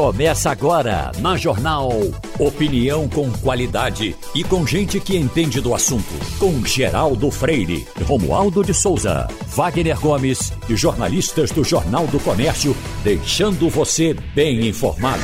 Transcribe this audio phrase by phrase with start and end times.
[0.00, 1.90] Começa agora na Jornal.
[2.38, 6.08] Opinião com qualidade e com gente que entende do assunto.
[6.38, 12.74] Com Geraldo Freire, Romualdo de Souza, Wagner Gomes e jornalistas do Jornal do Comércio,
[13.04, 15.20] deixando você bem informado.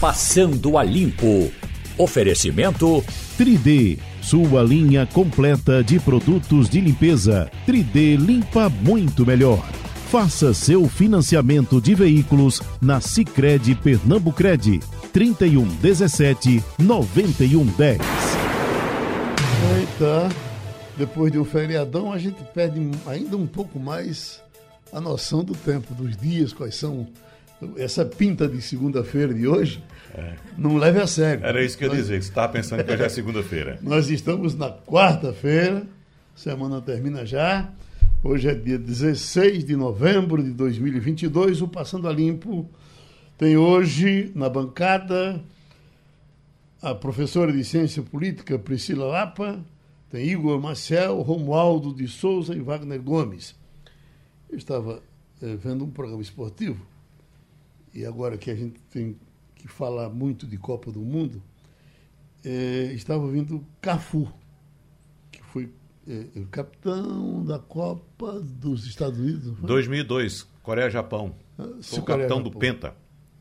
[0.00, 1.52] Passando a Limpo.
[1.98, 3.04] Oferecimento
[3.38, 7.50] 3D, sua linha completa de produtos de limpeza.
[7.68, 9.62] 3D limpa muito melhor.
[10.12, 14.78] Faça seu financiamento de veículos na Sicredi Pernambucred
[15.10, 17.98] 31 17 91 10.
[19.78, 20.28] Eita,
[20.98, 24.42] depois de um feriadão a gente perde ainda um pouco mais
[24.92, 27.08] a noção do tempo, dos dias, quais são
[27.78, 29.82] essa pinta de segunda-feira de hoje.
[30.14, 30.34] É.
[30.58, 31.42] Não leve a sério.
[31.42, 33.78] Era isso que eu ia dizer, que você estava pensando que hoje é segunda-feira.
[33.80, 35.84] Nós estamos na quarta-feira,
[36.36, 37.72] semana termina já.
[38.24, 41.60] Hoje é dia 16 de novembro de 2022.
[41.60, 42.70] O Passando a Limpo
[43.36, 45.42] tem hoje na bancada
[46.80, 49.60] a professora de Ciência Política Priscila Lapa,
[50.08, 53.56] tem Igor Marcel, Romualdo de Souza e Wagner Gomes.
[54.48, 55.02] Eu estava
[55.42, 56.86] é, vendo um programa esportivo
[57.92, 59.16] e agora que a gente tem
[59.56, 61.42] que falar muito de Copa do Mundo,
[62.44, 64.32] é, estava ouvindo Cafu,
[66.06, 69.58] é, é, capitão da Copa dos Estados Unidos.
[69.60, 71.34] 2002, Coreia-Japão.
[71.58, 72.94] Ah, o capitão do Penta.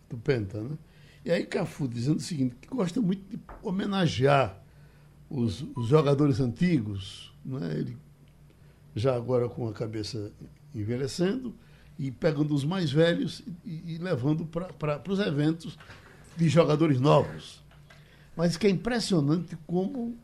[0.09, 0.77] Do Penta, né?
[1.23, 4.59] E aí Cafu dizendo o seguinte, que gosta muito de homenagear
[5.29, 7.75] os, os jogadores antigos, né?
[7.77, 7.97] ele
[8.95, 10.31] já agora com a cabeça
[10.73, 11.55] envelhecendo,
[12.01, 15.77] e pegando os mais velhos e, e levando para os eventos
[16.35, 17.63] de jogadores novos.
[18.35, 20.17] Mas que é impressionante como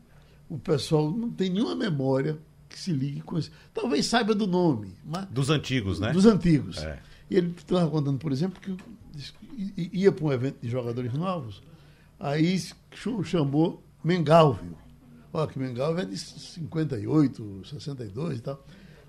[0.48, 3.50] o pessoal não tem nenhuma memória que se ligue com isso.
[3.72, 4.94] Talvez saiba do nome.
[5.04, 6.12] Mas, dos antigos, né?
[6.12, 6.78] Dos antigos.
[6.78, 6.98] É.
[7.30, 8.76] E ele estava contando, por exemplo, que
[9.76, 11.62] ia para um evento de jogadores novos,
[12.18, 12.60] aí
[13.24, 14.76] chamou Mengalvio.
[15.32, 18.64] Olha, que Mengalvio é de 58, 62 e tal.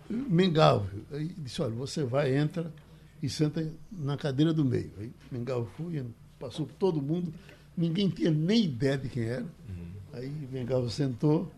[0.10, 1.06] Mengalvio.
[1.12, 2.74] Aí disse, olha, você vai, entra
[3.22, 4.92] e senta na cadeira do meio.
[5.00, 6.06] Aí Mengalvio foi,
[6.40, 7.34] passou por todo mundo,
[7.78, 9.44] ninguém tinha nem ideia de quem era.
[9.44, 9.89] Uhum.
[10.14, 11.52] Aí Mengalva sentou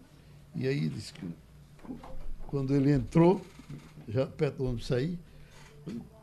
[0.56, 1.28] e aí disse que
[2.48, 3.42] quando ele entrou,
[4.08, 5.18] já perto do ônibus sair,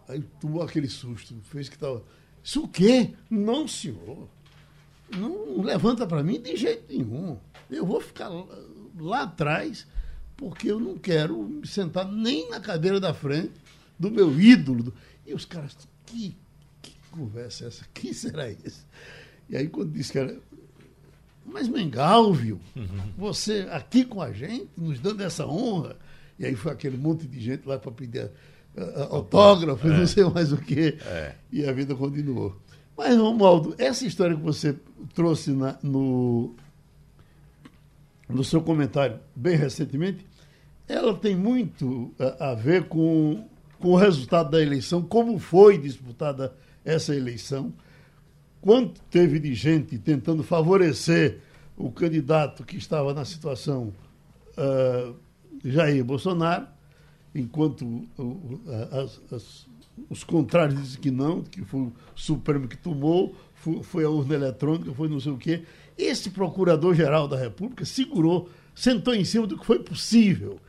[0.06, 2.02] aí tomou aquele susto, fez que estava.
[2.44, 3.14] Isso o quê?
[3.30, 4.28] Não, senhor.
[5.16, 7.38] Não levanta para mim de jeito nenhum.
[7.70, 8.46] Eu vou ficar lá,
[8.98, 9.86] lá atrás,
[10.36, 13.54] porque eu não quero me sentar nem na cadeira da frente
[13.98, 14.92] do meu ídolo.
[15.26, 16.36] E os caras, que,
[16.82, 17.86] que conversa é essa?
[17.94, 18.86] Quem será esse?
[19.48, 20.38] E aí, quando disse que era
[21.52, 22.86] mas Mengalvio, uhum.
[23.16, 25.96] você aqui com a gente, nos dando essa honra.
[26.38, 28.26] E aí foi aquele monte de gente lá para pedir
[28.76, 29.98] uh, autógrafo, é.
[29.98, 30.96] não sei mais o quê.
[31.04, 31.34] É.
[31.50, 32.56] E a vida continuou.
[32.96, 34.76] Mas, Romualdo, essa história que você
[35.14, 36.54] trouxe na, no,
[38.28, 40.26] no seu comentário bem recentemente,
[40.88, 43.44] ela tem muito a, a ver com,
[43.78, 46.54] com o resultado da eleição, como foi disputada
[46.84, 47.72] essa eleição
[48.60, 51.38] quanto teve de gente tentando favorecer
[51.76, 53.92] o candidato que estava na situação
[54.56, 55.14] uh,
[55.64, 56.66] Jair Bolsonaro,
[57.34, 58.60] enquanto uh,
[58.92, 59.66] as, as,
[60.10, 64.34] os contrários dizem que não, que foi o Supremo que tomou, foi, foi a urna
[64.34, 65.62] eletrônica, foi não sei o quê.
[65.96, 70.60] Esse procurador-geral da República segurou, sentou em cima do que foi possível.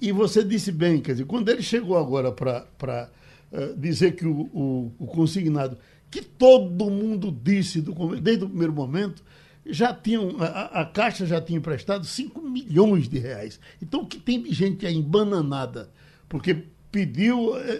[0.00, 3.10] E você disse bem, quer dizer, quando ele chegou agora para
[3.52, 5.76] uh, dizer que o, o, o consignado
[6.10, 9.22] que todo mundo disse do, desde o primeiro momento,
[9.66, 13.60] já tinham, a, a, Caixa já tinha emprestado 5 milhões de reais.
[13.82, 15.90] Então, o que tem de gente aí embananada?
[16.28, 17.70] Porque pediu é,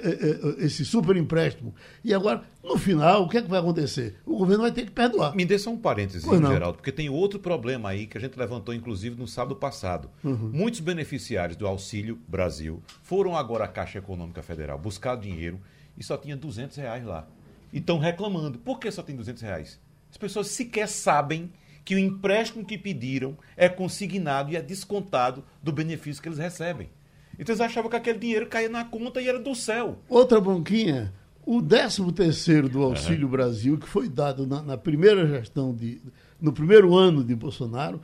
[0.61, 1.75] é, esse super empréstimo.
[2.05, 4.17] E agora, no final, o que é que vai acontecer?
[4.27, 5.35] O governo vai ter que perdoar.
[5.35, 8.75] Me dê só um parênteses, Geraldo, porque tem outro problema aí que a gente levantou,
[8.75, 10.11] inclusive, no sábado passado.
[10.23, 10.51] Uhum.
[10.53, 15.59] Muitos beneficiários do Auxílio Brasil foram agora à Caixa Econômica Federal buscar dinheiro
[15.97, 17.27] e só tinha 200 reais lá
[17.73, 18.59] e estão reclamando.
[18.59, 19.81] Por que só tem 200 reais?
[20.11, 21.53] As pessoas sequer sabem
[21.85, 26.91] que o empréstimo que pediram é consignado e é descontado do benefício que eles recebem.
[27.39, 29.99] Então eles achavam que aquele dinheiro caía na conta e era do céu.
[30.09, 31.13] Outra banquinha,
[31.47, 33.31] o 13 terceiro do Auxílio uhum.
[33.31, 35.99] Brasil, que foi dado na, na, primeira gestão, de,
[36.39, 38.03] no primeiro ano de Bolsonaro,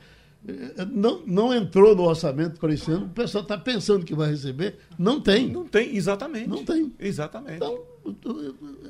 [0.92, 3.06] não, não entrou no orçamento para esse ano.
[3.06, 4.78] O pessoal está pensando que vai receber.
[4.98, 5.50] Não tem.
[5.50, 6.48] Não tem, exatamente.
[6.48, 6.92] Não tem.
[6.98, 7.56] Exatamente.
[7.56, 7.82] Então,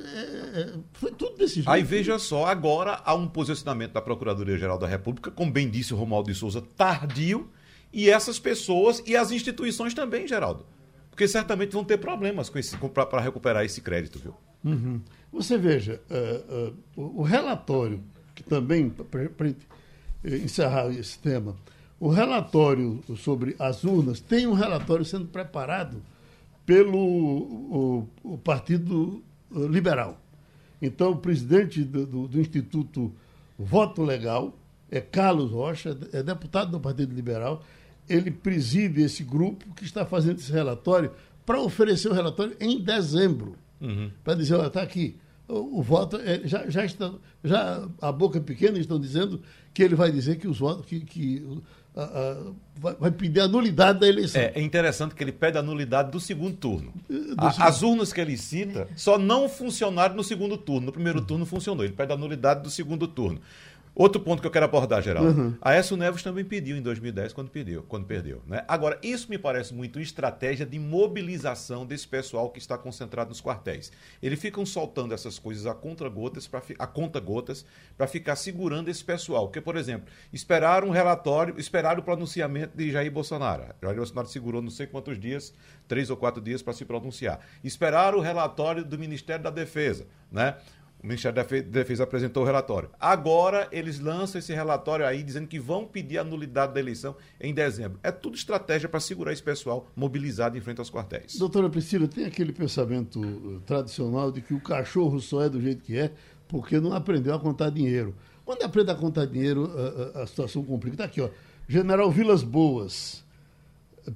[0.04, 1.70] é, é, foi tudo desse jeito.
[1.70, 5.96] Aí veja só, agora há um posicionamento da Procuradoria-Geral da República, como bem disse o
[5.96, 7.48] Romualdo de Souza, tardio,
[7.92, 10.66] e essas pessoas e as instituições também, Geraldo.
[11.08, 14.34] Porque certamente vão ter problemas para recuperar esse crédito, viu?
[14.64, 15.00] Uhum.
[15.32, 18.02] Você veja, uh, uh, o relatório,
[18.34, 18.92] que também,
[20.24, 21.54] encerrar esse tema,
[22.00, 26.02] o relatório sobre as urnas tem um relatório sendo preparado
[26.66, 30.18] pelo o, o Partido Liberal.
[30.80, 33.12] Então, o presidente do, do, do, Instituto
[33.58, 34.56] Voto Legal
[34.90, 37.62] é Carlos Rocha, é deputado do Partido Liberal.
[38.08, 41.10] Ele preside esse grupo que está fazendo esse relatório
[41.46, 43.56] para oferecer o relatório em dezembro.
[43.80, 44.10] Uhum.
[44.22, 45.16] Para dizer, olha, está aqui.
[45.46, 47.12] O, o voto é, já, já está.
[47.42, 49.42] Já a boca pequena estão dizendo
[49.72, 50.86] que ele vai dizer que os votos.
[50.86, 51.46] que, que
[52.76, 54.40] vai, vai, pedir a nulidade da eleição.
[54.40, 56.92] É, é, interessante que ele pede a nulidade do segundo turno.
[57.08, 57.68] Do a, segundo...
[57.68, 60.86] As urnas que ele cita só não funcionaram no segundo turno.
[60.86, 61.84] No primeiro turno funcionou.
[61.84, 63.40] Ele pede a nulidade do segundo turno.
[63.94, 65.40] Outro ponto que eu quero abordar, Geraldo.
[65.40, 65.56] Uhum.
[65.60, 67.84] A Aécio Neves também pediu em 2010 quando perdeu.
[67.84, 68.64] Quando perdeu né?
[68.66, 73.92] Agora, isso me parece muito estratégia de mobilização desse pessoal que está concentrado nos quartéis.
[74.20, 77.64] Eles ficam soltando essas coisas a conta-gotas a conta-gotas
[77.96, 79.46] para ficar segurando esse pessoal.
[79.46, 83.74] Porque, por exemplo, esperaram um relatório, esperaram o pronunciamento de Jair Bolsonaro.
[83.80, 85.54] Jair Bolsonaro segurou não sei quantos dias,
[85.86, 87.40] três ou quatro dias para se pronunciar.
[87.62, 90.56] Esperaram o relatório do Ministério da Defesa, né?
[91.04, 92.88] O Ministério da Defesa apresentou o relatório.
[92.98, 97.52] Agora eles lançam esse relatório aí dizendo que vão pedir a nulidade da eleição em
[97.52, 98.00] dezembro.
[98.02, 101.36] É tudo estratégia para segurar esse pessoal mobilizado em frente aos quartéis.
[101.36, 105.84] Doutora Priscila, tem aquele pensamento uh, tradicional de que o cachorro só é do jeito
[105.84, 106.10] que é
[106.48, 108.14] porque não aprendeu a contar dinheiro.
[108.42, 109.70] Quando aprende a contar dinheiro,
[110.14, 110.94] a, a, situação complica.
[110.94, 111.28] Está aqui, ó.
[111.68, 113.22] General Vilas Boas.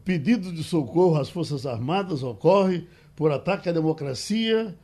[0.07, 4.75] Pedido de socorro às Forças Armadas ocorre por ataque à democracia.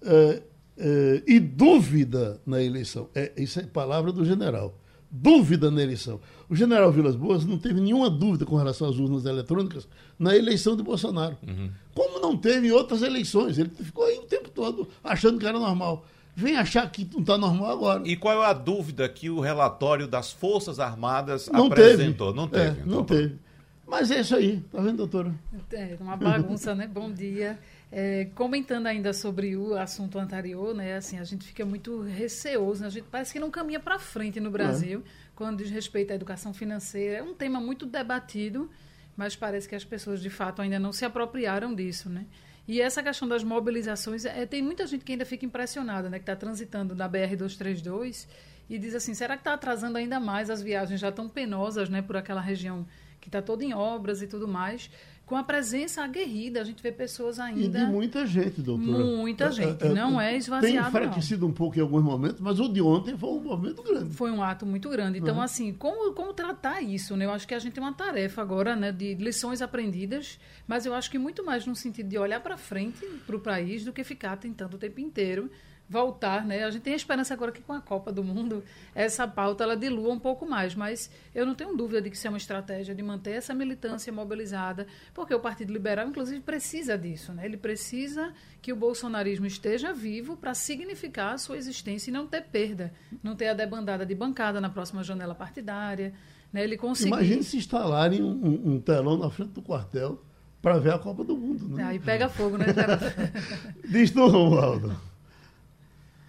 [0.00, 3.08] Uh, eh, e dúvida na eleição.
[3.14, 4.74] É, isso é palavra do general.
[5.10, 6.20] Dúvida na eleição.
[6.48, 9.86] O general Vilas Boas não teve nenhuma dúvida com relação às urnas eletrônicas
[10.18, 11.36] na eleição de Bolsonaro.
[11.46, 11.70] Uhum.
[11.94, 13.58] Como não teve em outras eleições.
[13.58, 16.06] Ele ficou aí o tempo todo achando que era normal.
[16.34, 18.08] Vem achar que não está normal agora.
[18.08, 22.28] E qual é a dúvida que o relatório das Forças Armadas não apresentou?
[22.28, 22.40] Teve.
[22.40, 22.64] Não teve.
[22.64, 22.86] É, então.
[22.86, 23.38] Não teve.
[23.86, 25.34] Mas é isso aí, tá vendo, doutora?
[25.70, 26.86] É, uma bagunça, né?
[26.86, 27.58] Bom dia.
[27.94, 32.86] É, comentando ainda sobre o assunto anterior, né, assim, a gente fica muito receoso, né,
[32.86, 35.10] a gente parece que não caminha para frente no Brasil é.
[35.36, 37.18] quando diz respeito à educação financeira.
[37.18, 38.70] É um tema muito debatido,
[39.14, 42.24] mas parece que as pessoas de fato ainda não se apropriaram disso, né?
[42.66, 46.22] E essa questão das mobilizações, é, tem muita gente que ainda fica impressionada, né, que
[46.22, 48.26] está transitando na BR 232
[48.70, 52.00] e diz assim, será que está atrasando ainda mais as viagens já tão penosas, né,
[52.00, 52.86] por aquela região
[53.20, 54.88] que está toda em obras e tudo mais?
[55.32, 56.60] Com a presença aguerrida.
[56.60, 57.62] A gente vê pessoas ainda.
[57.62, 58.98] E de muita gente, doutora.
[59.02, 59.82] Muita é, gente.
[59.82, 60.76] É, é, não é esvaziado.
[60.76, 64.14] Tem enfraquecido um pouco em alguns momentos, mas o de ontem foi um movimento grande.
[64.14, 65.20] Foi um ato muito grande.
[65.20, 65.44] Então, é.
[65.46, 67.16] assim, como, como tratar isso?
[67.16, 67.24] Né?
[67.24, 70.38] Eu acho que a gente tem uma tarefa agora né, de lições aprendidas,
[70.68, 73.86] mas eu acho que muito mais no sentido de olhar para frente para o país
[73.86, 75.50] do que ficar tentando o tempo inteiro
[75.92, 76.64] voltar, né?
[76.64, 79.76] A gente tem a esperança agora que com a Copa do Mundo essa pauta ela
[79.76, 82.94] dilua um pouco mais, mas eu não tenho dúvida de que isso é uma estratégia
[82.94, 87.44] de manter essa militância mobilizada, porque o Partido Liberal inclusive precisa disso, né?
[87.44, 92.44] Ele precisa que o bolsonarismo esteja vivo para significar a sua existência e não ter
[92.44, 92.90] perda,
[93.22, 96.14] não ter a debandada de bancada na próxima janela partidária,
[96.50, 96.64] né?
[96.64, 100.22] Ele conseguir Imagine se instalarem um, um telão na frente do quartel
[100.62, 101.84] para ver a Copa do Mundo, né?
[101.84, 102.66] Aí pega fogo, né,
[103.86, 105.11] Diz tu, Romualdo.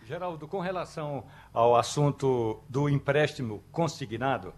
[0.06, 1.24] Geraldo, com relação
[1.54, 4.54] ao assunto do empréstimo consignado,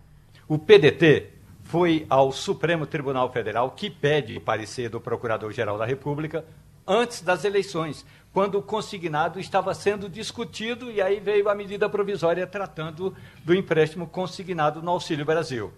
[0.48, 6.43] o PDT foi ao Supremo Tribunal Federal que pede parecer do Procurador-Geral da República
[6.88, 8.03] antes das eleições,
[8.34, 14.08] quando o consignado estava sendo discutido e aí veio a medida provisória tratando do empréstimo
[14.08, 15.72] consignado no Auxílio Brasil.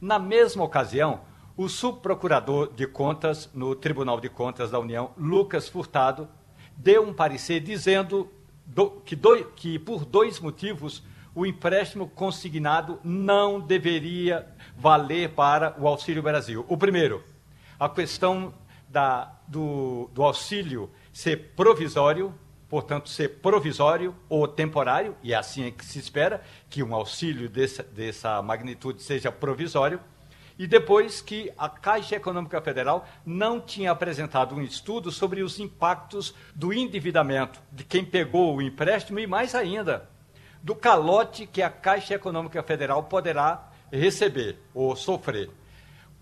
[0.00, 1.20] Na mesma ocasião,
[1.56, 6.28] o subprocurador de contas no Tribunal de Contas da União, Lucas Furtado,
[6.76, 8.28] deu um parecer dizendo
[8.64, 11.02] do, que, do, que por dois motivos
[11.34, 16.64] o empréstimo consignado não deveria valer para o Auxílio Brasil.
[16.68, 17.24] O primeiro,
[17.80, 18.52] a questão
[18.88, 22.34] da, do, do auxílio ser provisório,
[22.68, 27.48] portanto, ser provisório ou temporário, e é assim é que se espera que um auxílio
[27.48, 29.98] dessa, dessa magnitude seja provisório
[30.58, 36.34] e depois que a Caixa Econômica Federal não tinha apresentado um estudo sobre os impactos
[36.54, 40.08] do endividamento de quem pegou o empréstimo e mais ainda
[40.62, 45.50] do calote que a Caixa Econômica Federal poderá receber ou sofrer.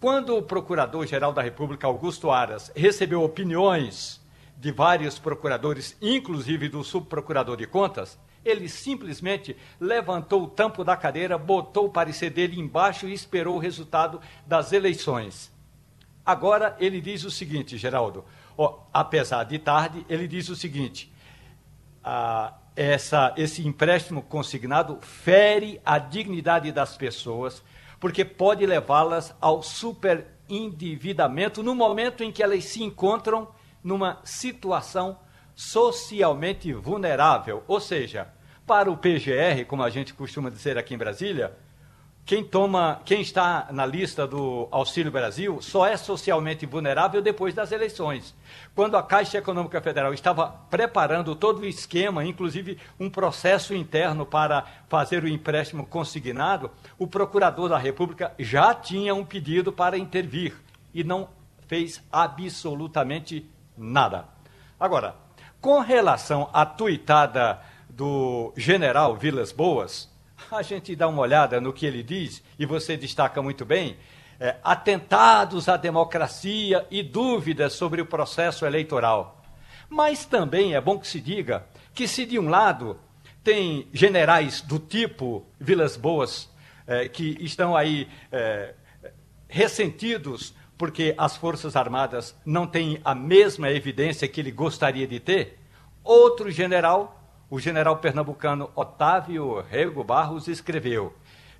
[0.01, 4.19] Quando o Procurador-Geral da República, Augusto Aras, recebeu opiniões
[4.57, 11.37] de vários procuradores, inclusive do Subprocurador de Contas, ele simplesmente levantou o tampo da cadeira,
[11.37, 15.53] botou o parecer dele embaixo e esperou o resultado das eleições.
[16.25, 18.25] Agora ele diz o seguinte, Geraldo,
[18.57, 21.13] ó, apesar de tarde, ele diz o seguinte:
[22.03, 27.63] a, essa, esse empréstimo consignado fere a dignidade das pessoas,
[27.99, 33.49] porque pode levá-las ao superendividamento no momento em que elas se encontram
[33.83, 35.19] numa situação
[35.61, 37.62] socialmente vulnerável.
[37.69, 38.29] Ou seja,
[38.67, 41.55] para o PGR, como a gente costuma dizer aqui em Brasília,
[42.25, 47.73] quem toma, quem está na lista do Auxílio Brasil só é socialmente vulnerável depois das
[47.73, 48.35] eleições.
[48.75, 54.64] Quando a Caixa Econômica Federal estava preparando todo o esquema, inclusive um processo interno para
[54.88, 60.55] fazer o empréstimo consignado, o procurador da República já tinha um pedido para intervir
[60.95, 61.29] e não
[61.69, 64.26] fez absolutamente nada.
[64.81, 65.14] Agora,
[65.61, 70.09] com relação à tuitada do general Vilas Boas,
[70.50, 73.97] a gente dá uma olhada no que ele diz, e você destaca muito bem,
[74.38, 79.43] é, atentados à democracia e dúvidas sobre o processo eleitoral.
[79.88, 82.99] Mas também é bom que se diga que, se de um lado
[83.45, 86.49] tem generais do tipo Vilas Boas,
[86.87, 88.75] é, que estão aí é,
[89.47, 95.59] ressentidos porque as Forças Armadas não têm a mesma evidência que ele gostaria de ter,
[96.03, 97.21] outro general
[97.51, 101.13] o general pernambucano Otávio Rego Barros escreveu: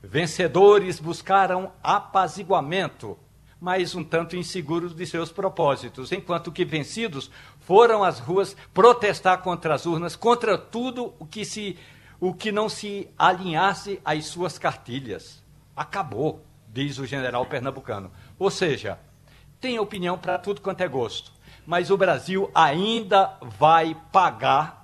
[0.03, 3.19] Vencedores buscaram apaziguamento,
[3.61, 9.75] mas um tanto inseguros de seus propósitos, enquanto que vencidos foram às ruas protestar contra
[9.75, 11.77] as urnas, contra tudo o que, se,
[12.19, 15.45] o que não se alinhasse às suas cartilhas.
[15.77, 18.11] Acabou, diz o general pernambucano.
[18.39, 18.99] Ou seja,
[19.61, 21.33] tem opinião para tudo quanto é gosto,
[21.67, 24.81] mas o Brasil ainda vai pagar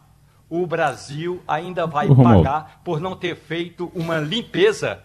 [0.49, 5.03] o Brasil ainda vai pagar por não ter feito uma limpeza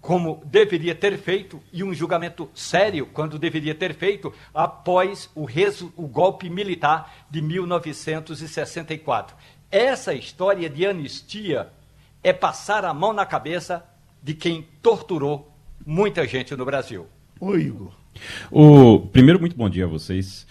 [0.00, 5.92] como deveria ter feito e um julgamento sério quando deveria ter feito após o, resu,
[5.96, 9.36] o golpe militar de 1964.
[9.68, 11.72] Essa história de anistia
[12.22, 13.84] é passar a mão na cabeça
[14.22, 15.52] de quem torturou
[15.84, 17.08] muita gente no Brasil.
[17.40, 17.92] Oi, Igor.
[18.50, 20.46] O, primeiro, muito bom dia a vocês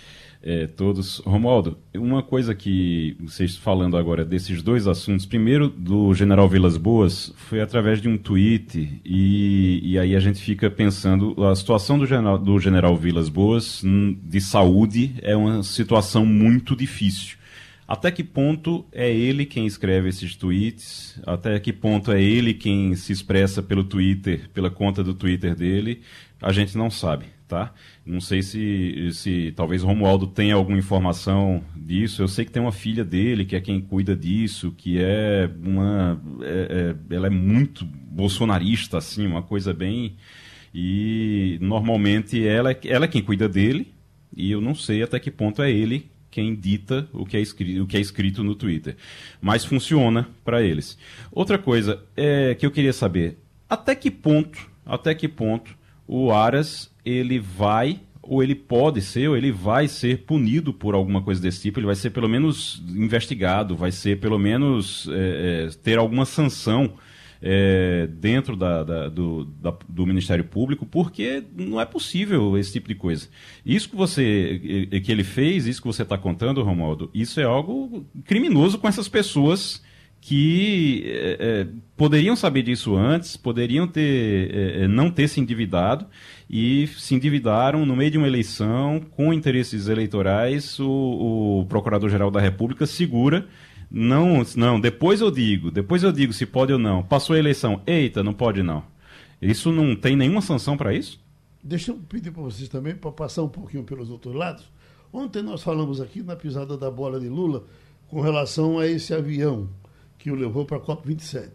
[0.45, 1.17] é, todos.
[1.25, 7.33] Romualdo, uma coisa que vocês falando agora desses dois assuntos, primeiro do General Vilas Boas,
[7.35, 12.05] foi através de um tweet, e, e aí a gente fica pensando, a situação do
[12.05, 17.37] General, do General Vilas Boas hum, de saúde é uma situação muito difícil.
[17.87, 21.19] Até que ponto é ele quem escreve esses tweets?
[21.25, 26.01] Até que ponto é ele quem se expressa pelo Twitter, pela conta do Twitter dele?
[26.41, 27.73] A gente não sabe tá?
[28.05, 32.21] Não sei se, se talvez Romualdo tenha alguma informação disso.
[32.21, 36.21] Eu sei que tem uma filha dele que é quem cuida disso, que é uma,
[36.41, 40.15] é, é, ela é muito bolsonarista assim, uma coisa bem
[40.73, 43.93] e normalmente ela, é, ela é quem cuida dele
[44.35, 47.83] e eu não sei até que ponto é ele quem dita o que é escrito,
[47.83, 48.97] o que é escrito no Twitter.
[49.39, 50.97] Mas funciona para eles.
[51.31, 53.37] Outra coisa é que eu queria saber,
[53.69, 59.37] até que ponto, até que ponto o Aras ele vai ou ele pode ser, ou
[59.37, 63.75] ele vai ser punido por alguma coisa desse tipo, ele vai ser pelo menos investigado,
[63.75, 66.93] vai ser pelo menos é, é, ter alguma sanção
[67.41, 72.87] é, dentro da, da, do, da, do, Ministério Público, porque não é possível esse tipo
[72.87, 73.27] de coisa.
[73.63, 78.07] Isso que você que ele fez, isso que você está contando, Romualdo, isso é algo
[78.23, 79.83] criminoso com essas pessoas
[80.27, 86.07] que é, é, poderiam saber disso antes, poderiam ter, é, é, não ter se endividado
[86.49, 90.79] e se endividaram no meio de uma eleição com interesses eleitorais.
[90.79, 93.47] O, o Procurador-Geral da República segura.
[93.91, 97.03] Não, não, depois eu digo, depois eu digo se pode ou não.
[97.03, 98.83] Passou a eleição, eita, não pode não.
[99.39, 101.19] Isso não tem nenhuma sanção para isso?
[101.63, 104.63] Deixa eu pedir para vocês também, para passar um pouquinho pelos outros lados.
[105.13, 107.63] Ontem nós falamos aqui na pisada da bola de Lula
[108.07, 109.69] com relação a esse avião
[110.25, 111.49] que o levou para a COP27.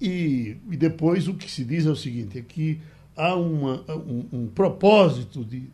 [0.00, 2.80] E, e depois o que se diz é o seguinte, é que
[3.16, 5.68] há uma, um, um propósito de,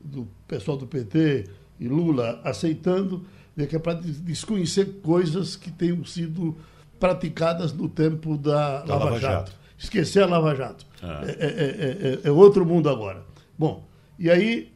[0.00, 1.44] do pessoal do PT
[1.78, 6.56] e Lula aceitando de que é para desconhecer coisas que tenham sido
[6.98, 9.50] praticadas no tempo da, da Lava, Lava Jato.
[9.50, 9.58] Jato.
[9.76, 10.86] Esquecer a Lava Jato.
[11.02, 11.20] Ah.
[11.26, 13.22] É, é, é, é, outro mundo agora.
[13.58, 13.86] Bom,
[14.18, 14.72] e aí,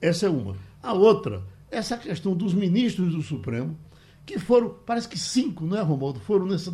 [0.00, 0.56] essa é uma.
[0.82, 3.76] A outra, essa questão dos ministros do Supremo,
[4.32, 6.20] que foram, parece que cinco, não é, Romualdo?
[6.20, 6.70] Foram nesse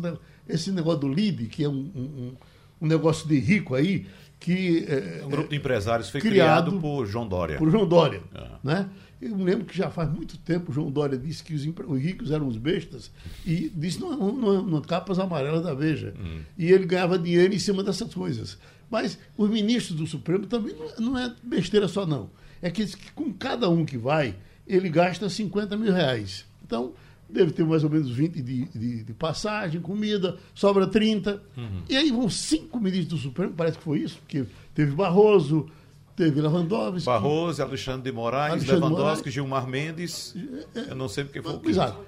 [0.47, 2.33] esse negócio do LIDE, que é um, um,
[2.81, 4.05] um negócio de rico aí,
[4.39, 4.85] que...
[4.87, 7.57] É, um grupo de empresários foi criado, criado, por João Dória.
[7.57, 8.47] Por João Dória, é.
[8.63, 8.89] né?
[9.19, 11.99] Eu me lembro que já faz muito tempo o João Dória disse que os, os
[11.99, 13.11] ricos eram os bestas
[13.43, 16.13] e disse no, no, no capas amarelas da Veja.
[16.19, 16.41] Hum.
[16.55, 18.59] E ele ganhava dinheiro em cima dessas coisas.
[18.91, 22.29] Mas os ministros do Supremo também não, não é besteira só, não.
[22.61, 24.35] É que, que com cada um que vai,
[24.67, 26.45] ele gasta 50 mil reais.
[26.63, 26.93] Então,
[27.29, 31.41] deve ter mais ou menos 20 de, de, de passagem, comida, sobra 30.
[31.55, 31.83] Uhum.
[31.89, 35.67] E aí vão cinco ministros do Supremo, parece que foi isso, porque teve Barroso,
[36.15, 37.05] teve Lewandowski.
[37.05, 39.33] Barroso, Alexandre de Moraes, Alexandre Lewandowski, Moraes.
[39.33, 40.35] Gilmar Mendes.
[40.73, 41.99] Eu não sei porque foi o Exato.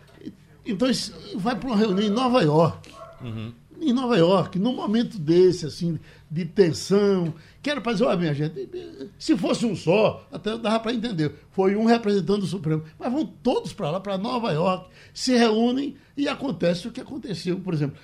[0.66, 0.88] Então
[1.36, 2.92] vai para uma reunião em Nova York.
[3.22, 3.54] Uhum.
[3.82, 5.98] Em Nova York, num momento desse, assim,
[6.30, 7.34] de tensão.
[7.62, 8.70] Quero fazer, olha, minha gente,
[9.18, 11.34] se fosse um só, até dava para entender.
[11.52, 12.84] Foi um representando o Supremo.
[12.98, 17.60] Mas vão todos para lá, para Nova York, se reúnem e acontece o que aconteceu.
[17.60, 17.98] Por exemplo,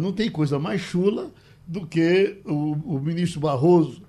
[0.00, 1.32] não tem coisa mais chula
[1.66, 4.02] do que o, o ministro Barroso,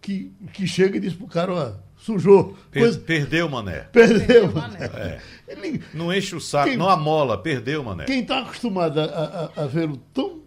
[0.00, 2.56] que, que chega e diz para o cara, ó, sujou.
[2.70, 2.98] Per, coisa...
[2.98, 3.88] Perdeu, mané.
[3.92, 4.84] Perdeu, perdeu mané.
[4.84, 5.20] É.
[5.48, 5.82] Ele...
[5.94, 6.76] Não enche o saco, quem...
[6.76, 8.04] não amola, perdeu, mané.
[8.04, 9.04] Quem está acostumado a,
[9.56, 10.41] a, a vê-lo tão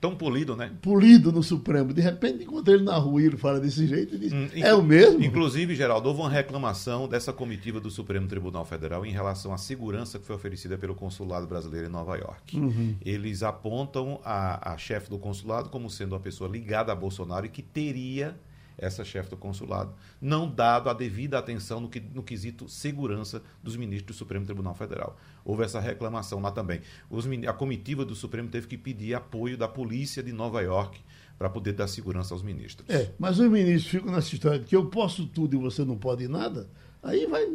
[0.00, 0.72] Tão polido, né?
[0.82, 1.92] Polido no Supremo.
[1.92, 4.74] De repente encontrei ele na rua e ele fala desse jeito e diz: hum, É
[4.74, 5.24] o mesmo?
[5.24, 10.18] Inclusive, Geraldo, houve uma reclamação dessa comitiva do Supremo Tribunal Federal em relação à segurança
[10.18, 12.58] que foi oferecida pelo consulado brasileiro em Nova York.
[12.58, 12.94] Uhum.
[13.04, 17.48] Eles apontam a, a chefe do consulado como sendo uma pessoa ligada a Bolsonaro e
[17.48, 18.36] que teria
[18.78, 23.76] essa chefe do consulado, não dado a devida atenção no, que, no quesito segurança dos
[23.76, 25.16] ministros do Supremo Tribunal Federal.
[25.44, 26.80] Houve essa reclamação lá também.
[27.08, 31.00] Os, a comitiva do Supremo teve que pedir apoio da polícia de Nova York
[31.38, 32.88] para poder dar segurança aos ministros.
[32.88, 35.96] É, mas os ministros ficam nessa história de que eu posso tudo e você não
[35.96, 36.68] pode nada,
[37.02, 37.46] aí vai.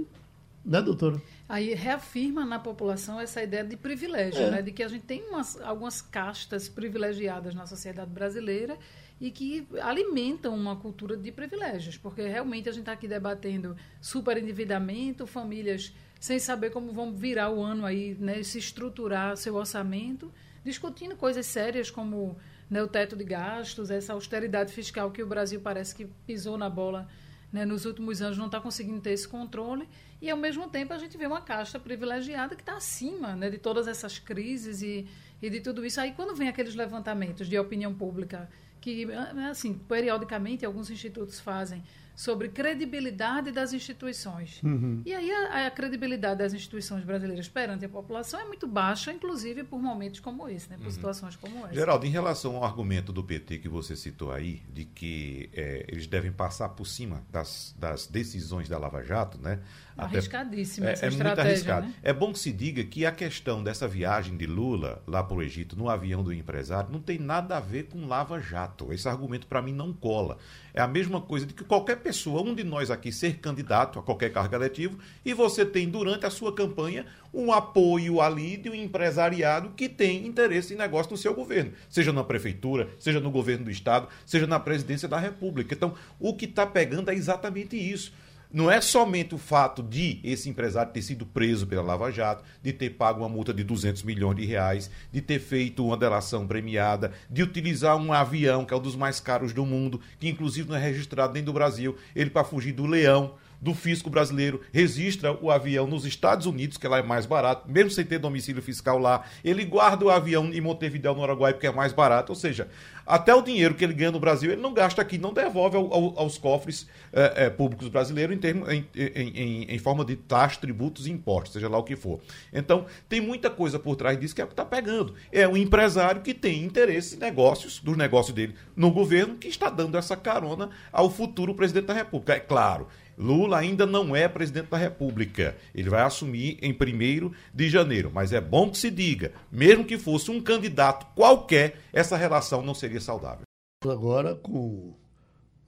[0.64, 1.20] Né, doutora?
[1.50, 4.52] Aí reafirma na população essa ideia de privilégio, é.
[4.52, 4.62] né?
[4.62, 8.78] de que a gente tem umas, algumas castas privilegiadas na sociedade brasileira
[9.22, 15.28] e que alimentam uma cultura de privilégios, porque realmente a gente está aqui debatendo superendividamento,
[15.28, 20.32] famílias sem saber como vão virar o ano aí, né, se estruturar seu orçamento,
[20.64, 22.36] discutindo coisas sérias como
[22.68, 26.70] né, o teto de gastos, essa austeridade fiscal que o Brasil parece que pisou na
[26.70, 27.08] bola
[27.54, 29.88] né, nos últimos anos, não está conseguindo ter esse controle,
[30.20, 33.60] e ao mesmo tempo a gente vê uma caixa privilegiada que está acima né, de
[33.60, 35.08] todas essas crises e,
[35.42, 36.00] e de tudo isso.
[36.00, 38.50] Aí quando vem aqueles levantamentos de opinião pública
[38.82, 39.08] que,
[39.50, 41.84] assim, periodicamente alguns institutos fazem
[42.16, 44.62] sobre credibilidade das instituições.
[44.62, 45.02] Uhum.
[45.06, 49.64] E aí a, a, credibilidade das instituições brasileiras perante a população é muito baixa, inclusive
[49.64, 50.92] por momentos como esse, né, por uhum.
[50.92, 51.74] situações como essa.
[51.74, 56.06] Geraldo, em relação ao argumento do PT que você citou aí, de que é, eles
[56.06, 59.60] devem passar por cima das, das decisões da Lava Jato, né?
[59.98, 61.88] Arriscadíssima é, essa é muito arriscado.
[61.88, 61.94] Né?
[62.02, 65.42] É bom que se diga que a questão dessa viagem de Lula lá para o
[65.42, 68.92] Egito no avião do empresário não tem nada a ver com Lava Jato.
[68.94, 70.38] Esse argumento para mim não cola.
[70.74, 74.04] É a mesma coisa de que qualquer pessoa, um de nós aqui, ser candidato a
[74.04, 78.76] qualquer cargo eletivo e você tem durante a sua campanha um apoio ali de um
[78.76, 83.66] empresariado que tem interesse em negócio no seu governo, seja na prefeitura, seja no governo
[83.66, 85.74] do estado, seja na presidência da República.
[85.74, 88.14] Então, o que está pegando é exatamente isso
[88.54, 92.74] não é somente o fato de esse empresário ter sido preso pela Lava Jato, de
[92.74, 97.12] ter pago uma multa de 200 milhões de reais, de ter feito uma delação premiada,
[97.30, 100.76] de utilizar um avião que é um dos mais caros do mundo, que inclusive não
[100.76, 105.52] é registrado nem do Brasil, ele para fugir do leão do fisco brasileiro, registra o
[105.52, 109.24] avião nos Estados Unidos, que lá é mais barato, mesmo sem ter domicílio fiscal lá,
[109.44, 112.68] ele guarda o avião em Montevideo, no Uruguai, porque é mais barato, ou seja,
[113.06, 115.94] até o dinheiro que ele ganha no Brasil, ele não gasta aqui, não devolve ao,
[115.94, 120.58] ao, aos cofres é, é, públicos brasileiros em, termo, em, em, em, forma de taxas,
[120.58, 122.20] tributos e impostos, seja lá o que for.
[122.54, 125.14] Então, tem muita coisa por trás disso que é o que está pegando.
[125.32, 129.70] É um empresário que tem interesse em negócios, dos negócios dele no governo, que está
[129.70, 132.34] dando essa carona ao futuro presidente da República.
[132.34, 132.88] É claro,
[133.22, 135.56] Lula ainda não é presidente da República.
[135.76, 138.12] Ele vai assumir em 1 de janeiro.
[138.12, 142.74] Mas é bom que se diga, mesmo que fosse um candidato qualquer, essa relação não
[142.74, 143.44] seria saudável.
[143.86, 144.96] Agora com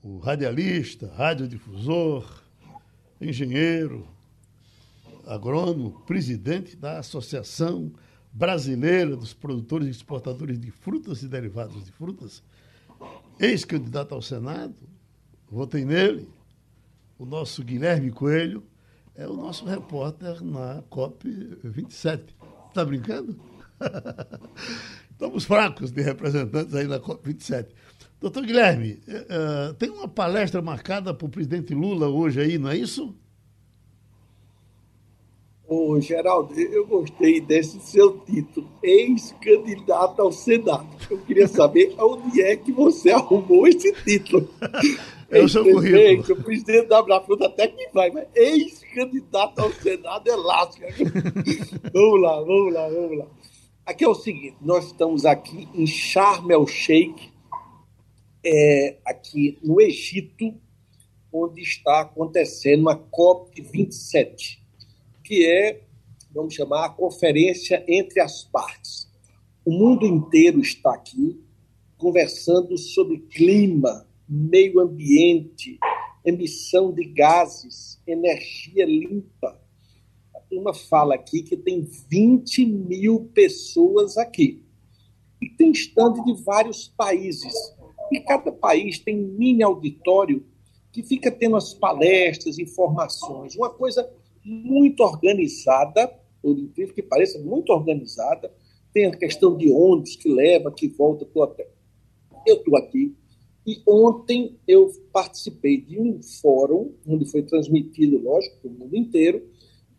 [0.02, 2.42] o radialista, radiodifusor,
[3.20, 4.06] engenheiro,
[5.24, 7.92] agrônomo, presidente da Associação
[8.32, 12.42] Brasileira dos Produtores e Exportadores de Frutas e Derivados de Frutas,
[13.38, 14.74] ex-candidato ao Senado,
[15.48, 16.28] votei nele
[17.18, 18.62] o nosso Guilherme Coelho
[19.14, 22.20] é o nosso repórter na COP27.
[22.68, 23.38] Está brincando?
[25.10, 27.68] Estamos fracos de representantes aí na COP27.
[28.20, 32.76] Doutor Guilherme, uh, tem uma palestra marcada para o presidente Lula hoje aí, não é
[32.76, 33.14] isso?
[35.66, 40.86] Ô, Geraldo, eu gostei desse seu título, ex-candidato ao Senado.
[41.10, 44.48] Eu queria saber onde é que você arrumou esse título.
[45.34, 46.40] É o seu currículo.
[46.40, 50.86] O presidente da Abrafruta até que vai, mas ex-candidato ao Senado é lasca.
[51.92, 53.26] vamos lá, vamos lá, vamos lá.
[53.86, 57.30] Aqui é o seguinte, nós estamos aqui em Sharm el Sheikh,
[58.44, 60.54] é, aqui no Egito,
[61.32, 64.58] onde está acontecendo a COP27,
[65.22, 65.84] que é
[66.34, 69.08] vamos chamar, a conferência entre as partes.
[69.64, 71.40] O mundo inteiro está aqui
[71.96, 75.78] conversando sobre clima, meio ambiente,
[76.24, 79.60] emissão de gases, energia limpa.
[80.34, 84.62] A turma fala aqui que tem 20 mil pessoas aqui.
[85.40, 87.52] E tem stand de vários países.
[88.10, 90.44] E cada país tem um mini auditório
[90.92, 93.56] que fica tendo as palestras, informações.
[93.56, 94.08] Uma coisa
[94.44, 96.08] muito organizada,
[96.40, 98.52] por incrível que pareça, muito organizada.
[98.92, 101.66] Tem a questão de ônibus que leva, que volta para o hotel.
[102.46, 103.16] Eu estou aqui
[103.66, 109.46] e ontem eu participei de um fórum, onde foi transmitido, lógico, para o mundo inteiro,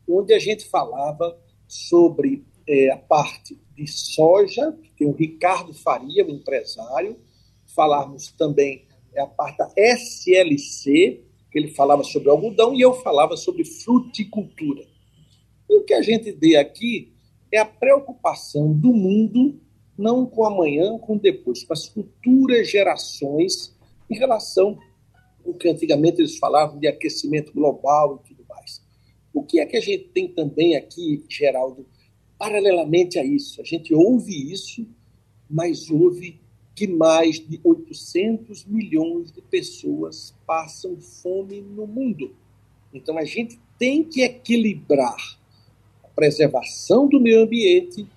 [0.07, 1.35] onde a gente falava
[1.67, 7.17] sobre é, a parte de soja, que tem o Ricardo Faria, o empresário,
[7.75, 13.35] falarmos também é, a parte da SLC, que ele falava sobre algodão, e eu falava
[13.35, 14.85] sobre fruticultura.
[15.69, 17.13] E o que a gente vê aqui
[17.51, 19.59] é a preocupação do mundo,
[19.97, 23.75] não com amanhã, com depois, com as futuras gerações,
[24.09, 24.77] em relação
[25.45, 28.81] ao que antigamente eles falavam de aquecimento global e tudo mais.
[29.33, 31.85] O que é que a gente tem também aqui, Geraldo,
[32.37, 33.61] paralelamente a isso?
[33.61, 34.87] A gente ouve isso,
[35.49, 36.39] mas ouve
[36.75, 42.35] que mais de 800 milhões de pessoas passam fome no mundo.
[42.93, 45.15] Então a gente tem que equilibrar
[46.15, 48.07] preservação do meio ambiente,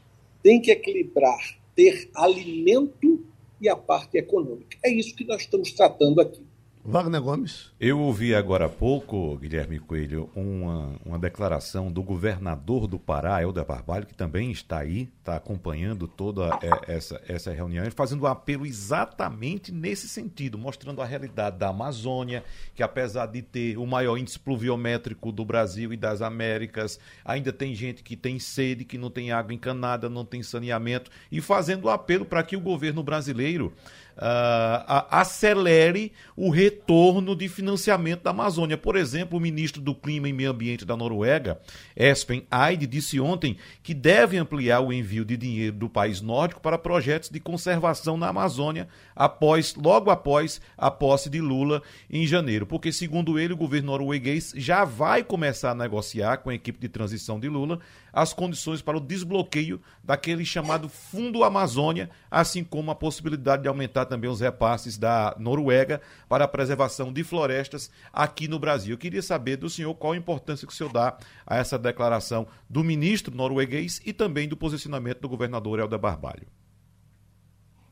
[0.43, 3.25] tem que equilibrar ter alimento
[3.61, 4.77] e a parte econômica.
[4.85, 6.45] É isso que nós estamos tratando aqui.
[6.90, 7.70] Wagner Gomes.
[7.79, 13.66] Eu ouvi agora há pouco, Guilherme Coelho, uma, uma declaração do governador do Pará, Helder
[13.66, 18.64] Barbalho, que também está aí, está acompanhando toda é, essa, essa reunião, fazendo um apelo
[18.64, 22.42] exatamente nesse sentido, mostrando a realidade da Amazônia,
[22.74, 27.74] que apesar de ter o maior índice pluviométrico do Brasil e das Américas, ainda tem
[27.74, 31.90] gente que tem sede, que não tem água encanada, não tem saneamento, e fazendo um
[31.90, 33.74] apelo para que o governo brasileiro
[34.19, 38.77] uh, acelere o retorno de financiamento da Amazônia.
[38.77, 41.61] Por exemplo, o ministro do Clima e Meio Ambiente da Noruega,
[41.97, 46.79] Espen Eide, disse ontem que deve ampliar o envio de dinheiro do país nórdico para
[46.79, 52.93] projetos de conservação na Amazônia após, logo após a posse de Lula em janeiro, porque
[52.93, 57.39] segundo ele, o governo norueguês já vai começar a negociar com a equipe de transição
[57.39, 57.79] de Lula
[58.13, 64.05] as condições para o desbloqueio daquele chamado Fundo Amazônia, assim como a possibilidade de aumentar
[64.09, 68.94] também os repasses da Noruega para a preservação de florestas aqui no Brasil.
[68.94, 71.16] Eu queria saber do senhor qual a importância que o senhor dá
[71.47, 76.47] a essa declaração do ministro norueguês e também do posicionamento do governador Helder Barbalho.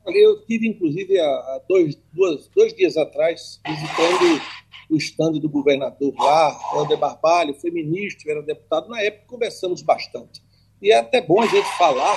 [0.07, 4.41] Eu tive, inclusive, há dois, duas, dois dias atrás, visitando
[4.89, 10.41] o estande do governador lá, Helder Barbalho, foi ministro, era deputado na época, conversamos bastante.
[10.81, 12.17] E é até bom a gente falar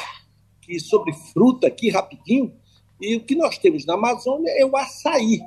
[0.62, 2.54] que sobre fruta aqui rapidinho,
[3.00, 5.40] e o que nós temos na Amazônia é o açaí.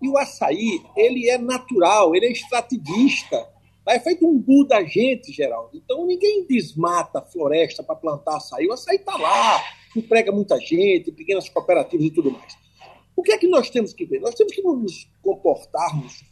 [0.00, 3.48] E o açaí, ele é natural, ele é extrativista.
[3.88, 5.70] É feito um bu da gente, Geraldo.
[5.74, 8.66] Então ninguém desmata a floresta para plantar açaí.
[8.66, 9.62] O açaí está lá,
[9.96, 12.56] emprega muita gente, pequenas cooperativas e tudo mais.
[13.14, 14.20] O que é que nós temos que ver?
[14.20, 16.24] Nós temos que nos comportarmos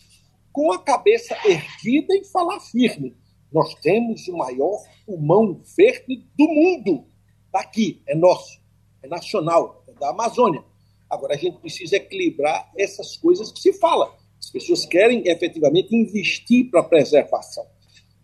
[0.52, 3.16] com a cabeça erguida e falar firme.
[3.52, 7.06] Nós temos o maior pulmão verde do mundo.
[7.46, 8.60] Está aqui, é nosso,
[9.02, 10.62] é nacional, da Amazônia.
[11.08, 14.14] Agora, a gente precisa equilibrar essas coisas que se fala.
[14.38, 17.66] As pessoas querem efetivamente investir para preservação.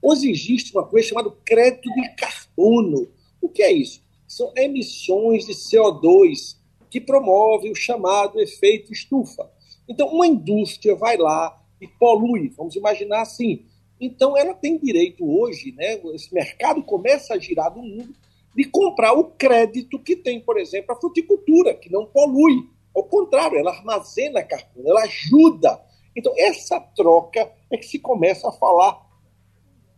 [0.03, 3.09] Hoje existe uma coisa chamada crédito de carbono.
[3.41, 4.03] O que é isso?
[4.27, 6.57] São emissões de CO2
[6.91, 9.51] que promovem o chamado efeito estufa.
[9.89, 13.65] Então, uma indústria vai lá, e polui, vamos imaginar assim.
[14.01, 18.15] Então, ela tem direito hoje, né, esse mercado começa a girar no mundo,
[18.55, 22.69] de comprar o crédito que tem, por exemplo, a fruticultura, que não polui.
[22.95, 25.81] Ao contrário, ela armazena carbono, ela ajuda.
[26.17, 29.01] Então, essa troca é que se começa a falar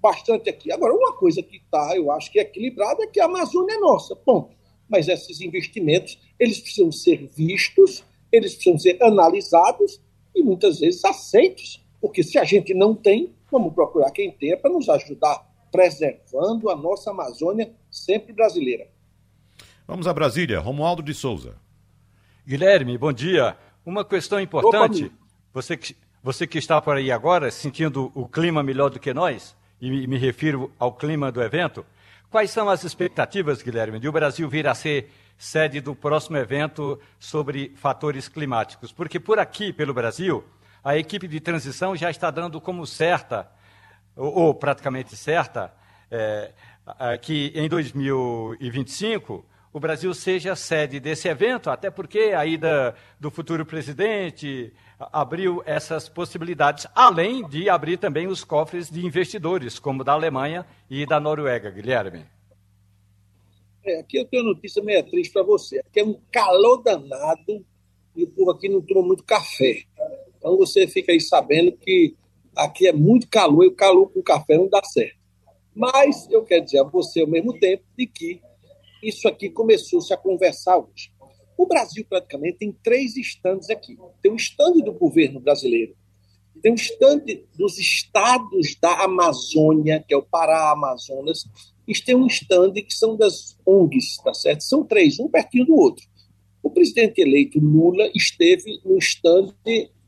[0.00, 0.70] bastante aqui.
[0.72, 3.78] Agora, uma coisa que está, eu acho que é equilibrada, é que a Amazônia é
[3.78, 4.54] nossa, ponto.
[4.88, 10.00] Mas esses investimentos, eles precisam ser vistos, eles precisam ser analisados
[10.34, 14.70] e muitas vezes aceitos, porque se a gente não tem, vamos procurar quem tenha para
[14.70, 18.88] nos ajudar, preservando a nossa Amazônia sempre brasileira.
[19.86, 21.56] Vamos a Brasília, Romualdo de Souza.
[22.46, 23.56] Guilherme, bom dia.
[23.84, 25.14] Uma questão importante, Opa,
[25.52, 29.54] você, que, você que está por aí agora, sentindo o clima melhor do que nós,
[29.80, 31.84] e me refiro ao clima do evento,
[32.30, 36.98] quais são as expectativas, Guilherme, de o Brasil vir a ser sede do próximo evento
[37.18, 38.92] sobre fatores climáticos.
[38.92, 40.44] Porque por aqui, pelo Brasil,
[40.82, 43.50] a equipe de transição já está dando como certa,
[44.16, 45.74] ou, ou praticamente certa,
[46.10, 46.52] é,
[47.20, 53.64] que em 2025 o Brasil seja sede desse evento, até porque a ida do futuro
[53.64, 60.66] presidente abriu essas possibilidades, além de abrir também os cofres de investidores, como da Alemanha
[60.90, 62.26] e da Noruega, Guilherme.
[63.84, 65.80] É, aqui eu tenho uma notícia meio triste para você.
[65.80, 67.64] Aqui é um calor danado
[68.14, 69.82] e o povo aqui não toma muito café.
[70.38, 72.14] Então você fica aí sabendo que
[72.54, 75.21] aqui é muito calor e o calor com café não dá certo.
[75.74, 78.40] Mas eu quero dizer a você ao mesmo tempo de que
[79.02, 81.12] isso aqui começou-se a conversar hoje.
[81.56, 83.96] O Brasil praticamente tem três estandes aqui.
[84.22, 85.94] Tem um estande do governo brasileiro,
[86.60, 91.44] tem um estande dos estados da Amazônia, que é o Pará, Amazonas,
[91.86, 94.62] e tem um estande que são das ONGs, tá certo?
[94.62, 96.04] São três, um pertinho do outro.
[96.62, 99.54] O presidente eleito Lula esteve no estande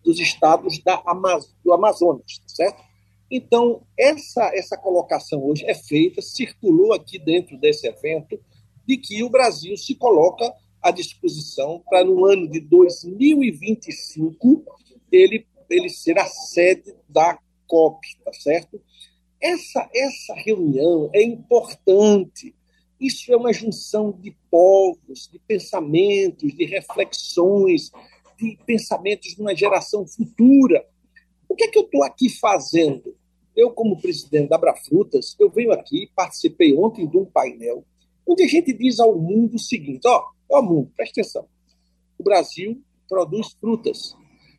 [0.05, 2.83] dos estados da Amaz do Amazonas, tá certo?
[3.31, 8.39] Então, essa, essa colocação hoje é feita, circulou aqui dentro desse evento,
[8.87, 14.65] de que o Brasil se coloca à disposição para, no ano de 2025,
[15.11, 18.81] ele, ele ser a sede da COP, tá certo?
[19.41, 22.55] Essa, essa reunião é importante.
[23.01, 27.91] Isso é uma junção de povos, de pensamentos, de reflexões,
[28.39, 30.87] de pensamentos de uma geração futura.
[31.55, 33.15] O que é que eu estou aqui fazendo?
[33.55, 37.85] Eu, como presidente da Abrafrutas, eu venho aqui, participei ontem de um painel,
[38.27, 41.47] onde a gente diz ao mundo o seguinte: ó, ó mundo, presta atenção.
[42.19, 44.17] O Brasil produz frutas.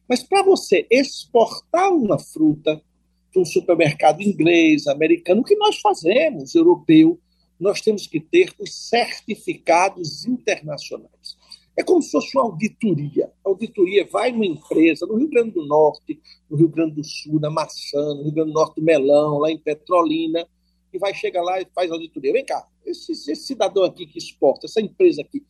[0.07, 2.81] Mas para você exportar uma fruta
[3.29, 7.19] para um supermercado inglês, americano, o que nós fazemos, europeu,
[7.59, 11.35] nós temos que ter os certificados internacionais.
[11.77, 13.31] É como se fosse uma auditoria.
[13.45, 17.39] A auditoria vai numa empresa no Rio Grande do Norte, no Rio Grande do Sul,
[17.39, 20.47] na maçã, no Rio Grande do Norte, Melão, lá em Petrolina,
[20.93, 22.31] e vai chegar lá e faz auditoria.
[22.31, 25.43] Vem cá, esse, esse cidadão aqui que exporta, essa empresa aqui,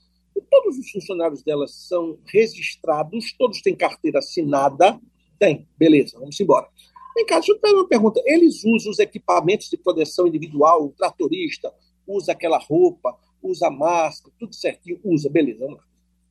[0.49, 4.99] todos os funcionários dela são registrados, todos têm carteira assinada?
[5.37, 6.67] Tem, beleza, vamos embora.
[7.15, 8.21] Vem cá, deixa eu fazer uma pergunta.
[8.25, 11.73] Eles usam os equipamentos de proteção individual, o tratorista
[12.07, 15.83] usa aquela roupa, usa máscara, tudo certinho, usa, beleza, vamos lá.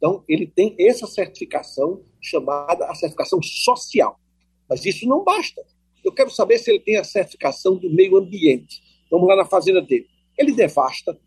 [0.04, 4.20] Então, ele tem essa certificação chamada a certificação social.
[4.68, 5.64] Mas isso não basta.
[6.04, 8.82] Eu quero saber se ele tem a certificação do meio ambiente.
[9.10, 10.06] Vamos lá na fazenda dele.
[10.36, 11.18] Ele devasta,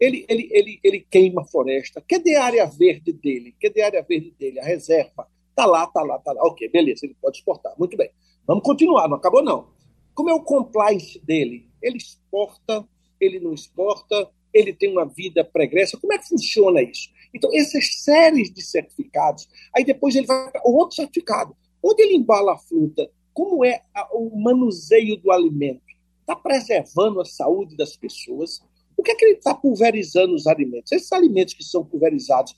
[0.00, 2.02] ele, ele, ele, ele queima a floresta.
[2.08, 3.54] Cadê a área verde dele?
[3.60, 4.60] Cadê a área verde dele?
[4.60, 5.28] A reserva.
[5.50, 6.42] Está lá, está lá, está lá.
[6.44, 7.74] Ok, beleza, ele pode exportar.
[7.78, 8.08] Muito bem.
[8.46, 9.68] Vamos continuar, não acabou não.
[10.14, 11.68] Como é o compliance dele?
[11.82, 12.88] Ele exporta,
[13.20, 15.98] ele não exporta, ele tem uma vida pregressa.
[15.98, 17.10] Como é que funciona isso?
[17.34, 21.56] Então, essas séries de certificados, aí depois ele vai para outro certificado.
[21.82, 23.10] Onde ele embala a fruta?
[23.32, 25.82] Como é o manuseio do alimento?
[26.20, 28.60] Está preservando a saúde das pessoas?
[28.96, 30.92] O que é que ele está pulverizando os alimentos?
[30.92, 32.54] Esses alimentos que são pulverizados,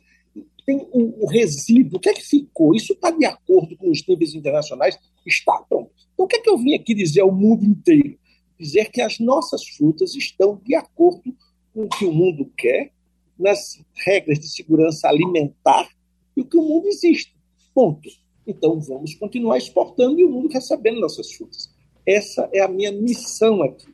[0.67, 2.75] tem o, o resíduo, o que é que ficou?
[2.75, 4.99] Isso está de acordo com os níveis internacionais?
[5.25, 5.91] Está, pronto.
[6.13, 8.19] Então, o que é que eu vim aqui dizer ao mundo inteiro?
[8.59, 11.35] Dizer que as nossas frutas estão de acordo
[11.73, 12.93] com o que o mundo quer
[13.39, 15.89] nas regras de segurança alimentar
[16.37, 17.35] e o que o mundo existe.
[17.75, 18.09] Ponto.
[18.47, 21.73] Então vamos continuar exportando e o mundo recebendo nossas frutas.
[22.07, 23.87] Essa é a minha missão aqui,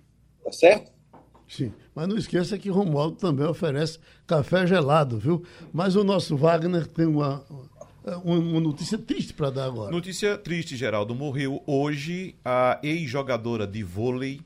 [0.45, 0.91] tá certo?
[1.47, 5.43] Sim, mas não esqueça que Romualdo também oferece café gelado, viu?
[5.73, 7.45] Mas o nosso Wagner tem uma,
[8.25, 9.91] uma notícia triste para dar agora.
[9.91, 11.15] Notícia triste, Geraldo.
[11.15, 14.41] Morreu hoje a ex-jogadora de vôlei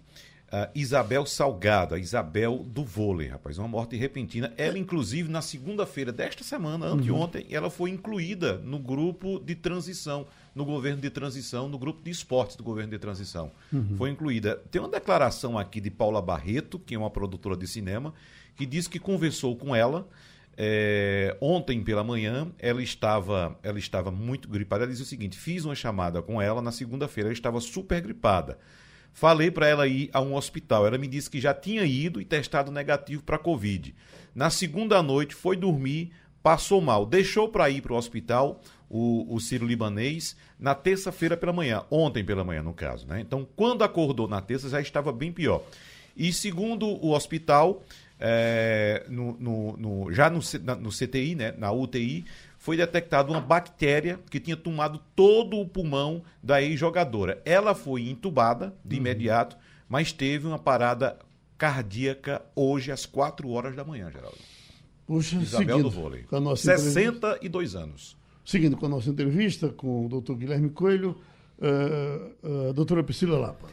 [0.55, 4.53] Uh, Isabel Salgado, a Isabel do vôlei, rapaz, uma morte repentina.
[4.57, 7.49] Ela, inclusive, na segunda-feira desta semana, anteontem, uhum.
[7.51, 12.55] ela foi incluída no grupo de transição, no governo de transição, no grupo de esportes
[12.55, 13.51] do governo de transição.
[13.73, 13.97] Uhum.
[13.97, 14.62] Foi incluída.
[14.71, 18.14] Tem uma declaração aqui de Paula Barreto, que é uma produtora de cinema,
[18.55, 20.07] que diz que conversou com ela.
[20.57, 24.85] É, ontem pela manhã ela estava ela estava muito gripada.
[24.85, 28.57] Ela diz o seguinte: fiz uma chamada com ela na segunda-feira, ela estava super gripada.
[29.14, 30.87] Falei para ela ir a um hospital.
[30.87, 33.94] Ela me disse que já tinha ido e testado negativo para Covid.
[34.35, 36.11] Na segunda noite, foi dormir,
[36.42, 37.07] passou mal.
[37.07, 41.85] Deixou para ir para o hospital, o, Ciro Libanês, na terça-feira pela manhã.
[41.92, 43.07] Ontem pela manhã, no caso.
[43.07, 43.20] Né?
[43.20, 45.62] Então, quando acordou na terça, já estava bem pior.
[46.16, 47.85] E segundo o hospital,
[48.18, 50.40] é, no, no, no, já no,
[50.81, 52.24] no CTI, né, na UTI,
[52.64, 57.42] foi detectada uma bactéria que tinha tomado todo o pulmão da ex-jogadora.
[57.44, 59.03] Ela foi entubada de uhum.
[59.03, 59.55] imediato,
[59.87, 61.18] mas teve uma parada
[61.59, 64.38] cardíaca hoje às 4 horas da manhã, Geraldo.
[65.07, 66.22] Puxa, Isabel do vôlei.
[66.22, 68.16] Com a nossa 62 anos.
[68.46, 71.20] Seguindo com a nossa entrevista com o doutor Guilherme Coelho,
[71.59, 73.68] uh, uh, doutora Priscila Lapa.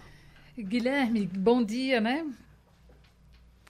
[0.57, 2.25] Guilherme, bom dia, né?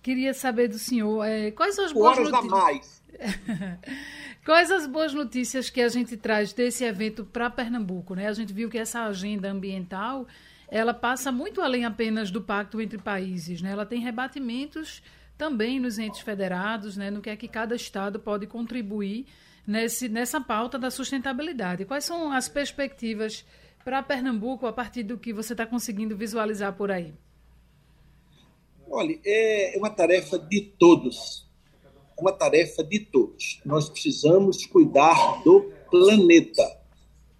[0.02, 2.52] queria saber do senhor é, quais são as boas horas notícias.
[2.52, 3.01] mais.
[4.46, 8.16] quais as boas notícias que a gente traz desse evento para Pernambuco?
[8.16, 8.28] Né?
[8.28, 10.28] A gente viu que essa agenda ambiental
[10.68, 13.62] ela passa muito além apenas do pacto entre países.
[13.62, 13.72] Né?
[13.72, 15.04] Ela tem rebatimentos
[15.38, 17.12] também nos entes federados, né?
[17.12, 19.26] no que é que cada estado pode contribuir
[19.68, 21.86] nesse, nessa pauta da sustentabilidade.
[21.86, 23.46] Quais são as perspectivas
[23.84, 27.14] para Pernambuco a partir do que você está conseguindo visualizar por aí?
[28.90, 31.50] Olha, é uma tarefa de todos.
[32.22, 33.60] Uma tarefa de todos.
[33.66, 36.80] Nós precisamos cuidar do planeta.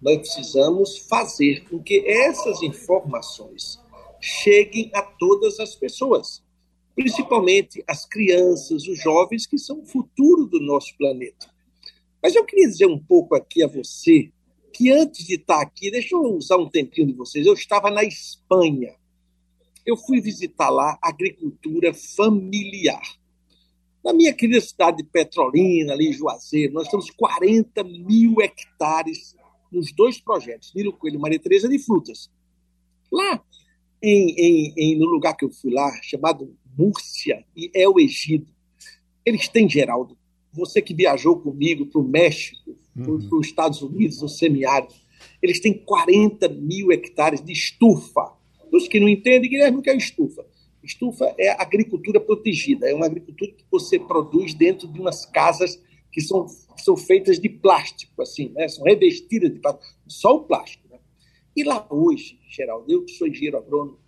[0.00, 3.80] Nós precisamos fazer com que essas informações
[4.20, 6.42] cheguem a todas as pessoas,
[6.94, 11.48] principalmente as crianças, os jovens, que são o futuro do nosso planeta.
[12.20, 14.30] Mas eu queria dizer um pouco aqui a você
[14.72, 18.02] que antes de estar aqui, deixa eu usar um tempinho de vocês, eu estava na
[18.02, 18.94] Espanha
[19.84, 23.02] eu fui visitar lá agricultura familiar.
[24.04, 29.36] Na minha querida cidade de Petrolina, ali em Juazeiro, nós temos 40 mil hectares
[29.70, 32.30] nos dois projetos, Nilo Coelho e Maria Tereza de frutas.
[33.10, 33.42] Lá,
[34.02, 38.52] em, em, em, no lugar que eu fui lá, chamado Múrcia e El Egido,
[39.24, 40.18] eles têm, Geraldo,
[40.52, 43.28] você que viajou comigo para o México, uhum.
[43.28, 44.94] para os Estados Unidos, no semiárido,
[45.40, 48.36] eles têm 40 mil hectares de estufa
[48.72, 50.44] os que não entendem, Guilherme, o que é estufa?
[50.82, 56.20] Estufa é agricultura protegida, é uma agricultura que você produz dentro de umas casas que
[56.20, 58.68] são, são feitas de plástico, assim, né?
[58.68, 60.86] são revestidas de plástico, só o plástico.
[60.90, 60.98] Né?
[61.56, 63.98] E lá hoje, Geraldo, eu que sou engenheiro agrônomo,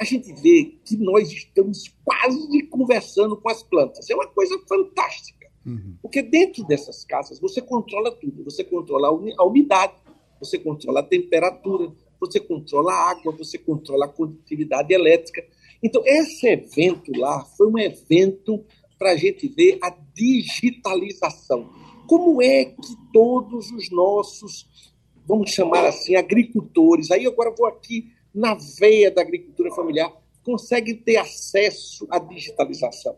[0.00, 4.10] a gente vê que nós estamos quase conversando com as plantas.
[4.10, 5.48] É uma coisa fantástica.
[5.64, 5.96] Uhum.
[6.02, 8.42] Porque dentro dessas casas você controla tudo.
[8.42, 9.94] Você controla a umidade,
[10.40, 15.44] você controla a temperatura, você controla a água, você controla a condutividade elétrica.
[15.82, 18.64] Então, esse evento lá foi um evento
[18.98, 21.68] para a gente ver a digitalização.
[22.06, 24.92] Como é que todos os nossos,
[25.26, 30.12] vamos chamar assim, agricultores, aí agora vou aqui na veia da agricultura familiar,
[30.44, 33.16] conseguem ter acesso à digitalização?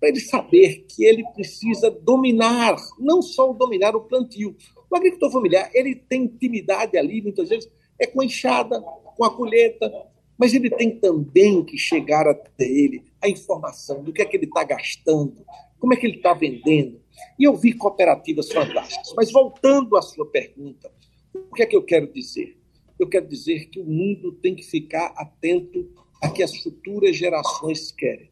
[0.00, 4.56] Para ele saber que ele precisa dominar, não só dominar o plantio.
[4.90, 9.34] O agricultor familiar, ele tem intimidade ali, muitas vezes, é com a enxada, com a
[9.34, 9.90] colheita,
[10.38, 14.46] mas ele tem também que chegar até ele a informação do que é que ele
[14.46, 15.44] está gastando,
[15.78, 17.00] como é que ele está vendendo.
[17.38, 19.12] E eu vi cooperativas fantásticas.
[19.16, 20.92] Mas voltando à sua pergunta,
[21.34, 22.58] o que é que eu quero dizer?
[22.98, 25.90] Eu quero dizer que o mundo tem que ficar atento
[26.22, 28.30] a que as futuras gerações querem.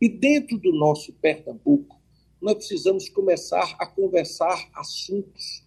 [0.00, 2.00] E dentro do nosso Pernambuco,
[2.40, 5.64] nós precisamos começar a conversar assuntos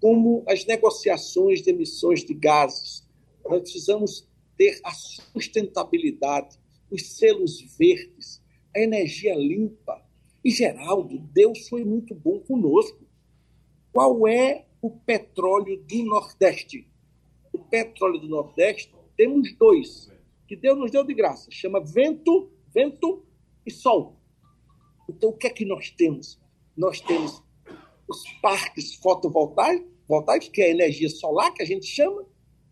[0.00, 3.06] como as negociações de emissões de gases.
[3.44, 6.58] Nós precisamos ter a sustentabilidade,
[6.90, 8.42] os selos verdes,
[8.74, 10.04] a energia limpa.
[10.44, 13.04] E, Geraldo, Deus foi muito bom conosco.
[13.92, 16.86] Qual é o petróleo do Nordeste?
[17.52, 20.10] O petróleo do Nordeste, temos dois,
[20.46, 21.50] que Deus nos deu de graça.
[21.50, 23.24] Chama vento, vento
[23.64, 24.20] e sol.
[25.08, 26.38] Então, o que é que nós temos?
[26.76, 27.42] Nós temos
[28.08, 32.24] os parques fotovoltaicos, que é a energia solar, que a gente chama,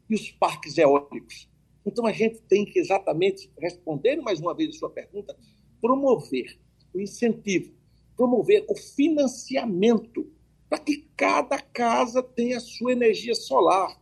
[0.09, 1.49] e os parques eólicos.
[1.87, 5.37] Então, a gente tem que exatamente, responder mais uma vez a sua pergunta,
[5.81, 6.59] promover
[6.95, 7.73] o incentivo,
[8.17, 10.33] promover o financiamento
[10.69, 14.01] para que cada casa tenha a sua energia solar.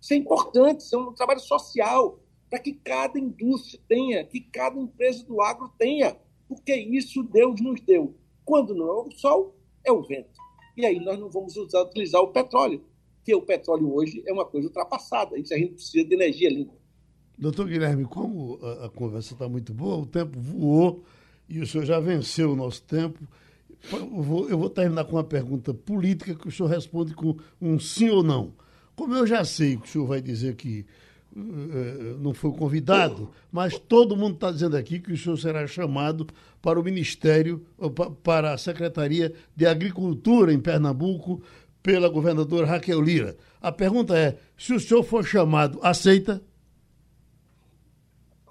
[0.00, 4.78] Isso é importante, isso é um trabalho social, para que cada indústria tenha, que cada
[4.78, 6.16] empresa do agro tenha,
[6.48, 8.14] porque isso Deus nos deu.
[8.44, 10.40] Quando não é o sol, é o vento.
[10.76, 12.84] E aí nós não vamos usar, utilizar o petróleo,
[13.24, 15.38] que o petróleo hoje é uma coisa ultrapassada.
[15.38, 16.79] Isso a gente precisa de energia limpa.
[17.40, 21.02] Doutor Guilherme, como a, a conversa está muito boa, o tempo voou
[21.48, 23.18] e o senhor já venceu o nosso tempo.
[23.90, 27.78] Eu vou, eu vou terminar com uma pergunta política que o senhor responde com um
[27.78, 28.52] sim ou não.
[28.94, 30.84] Como eu já sei que o senhor vai dizer que
[31.34, 36.26] eh, não foi convidado, mas todo mundo está dizendo aqui que o senhor será chamado
[36.60, 37.64] para o Ministério,
[38.22, 41.42] para a Secretaria de Agricultura em Pernambuco,
[41.82, 43.34] pela governadora Raquel Lira.
[43.62, 46.42] A pergunta é: se o senhor for chamado, aceita?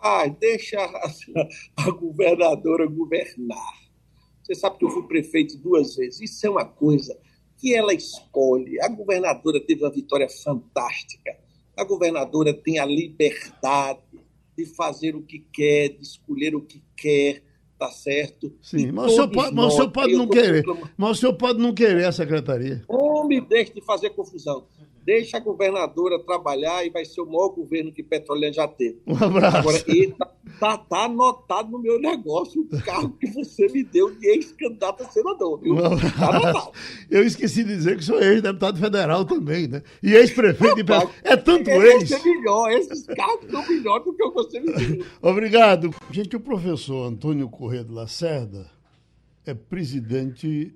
[0.01, 1.11] Ai, deixa a,
[1.77, 3.73] a governadora governar.
[4.43, 6.21] Você sabe que eu fui prefeito duas vezes.
[6.21, 7.17] Isso é uma coisa
[7.57, 8.79] que ela escolhe.
[8.81, 11.37] A governadora teve uma vitória fantástica
[11.79, 14.01] a governadora tem a liberdade
[14.57, 17.41] de fazer o que quer, de escolher o que quer,
[17.77, 18.53] tá certo?
[18.61, 20.65] Sim, mas o, senhor pode, mas o senhor pode não querer.
[20.97, 22.83] Mas o senhor pode não querer a secretaria.
[22.89, 24.67] Não me deixe de fazer confusão.
[25.05, 28.99] Deixa a governadora trabalhar e vai ser o maior governo que Petrolina já teve.
[29.07, 29.57] Um abraço.
[29.57, 29.79] Agora,
[30.17, 30.25] tá,
[30.59, 35.09] tá, tá, anotado no meu negócio o cargo que você me deu de ex-candidato a
[35.09, 35.73] senador, viu?
[35.73, 36.71] Um tá.
[37.09, 39.81] Eu esqueci de dizer que sou ex-deputado federal também, né?
[40.03, 41.19] E ex-prefeito de Petrolina.
[41.23, 42.11] É tanto ex.
[42.11, 45.05] É melhor, esses cargos são melhores do que você me deu.
[45.21, 45.89] Obrigado.
[46.11, 48.69] Gente, o professor Antônio Corrêa de Lacerda
[49.45, 50.75] é presidente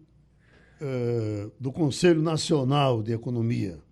[0.81, 3.82] uh, do Conselho Nacional de Economia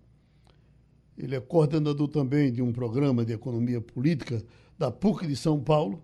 [1.22, 4.42] ele é coordenador também de um programa de economia política
[4.76, 6.02] da PUC de São Paulo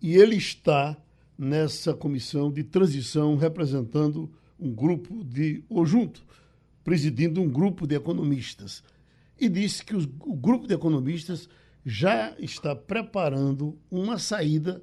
[0.00, 0.94] e ele está
[1.38, 4.30] nessa comissão de transição representando
[4.60, 6.22] um grupo de, ou junto,
[6.84, 8.82] presidindo um grupo de economistas.
[9.40, 11.48] E disse que os, o grupo de economistas
[11.84, 14.82] já está preparando uma saída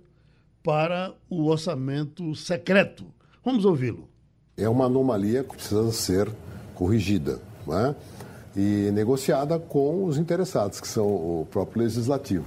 [0.64, 3.06] para o orçamento secreto.
[3.46, 4.10] Vamos ouvi-lo.
[4.58, 6.30] É uma anomalia que precisa ser
[6.74, 7.40] corrigida.
[7.66, 7.96] Não é?
[8.60, 12.46] E negociada com os interessados, que são o próprio legislativo.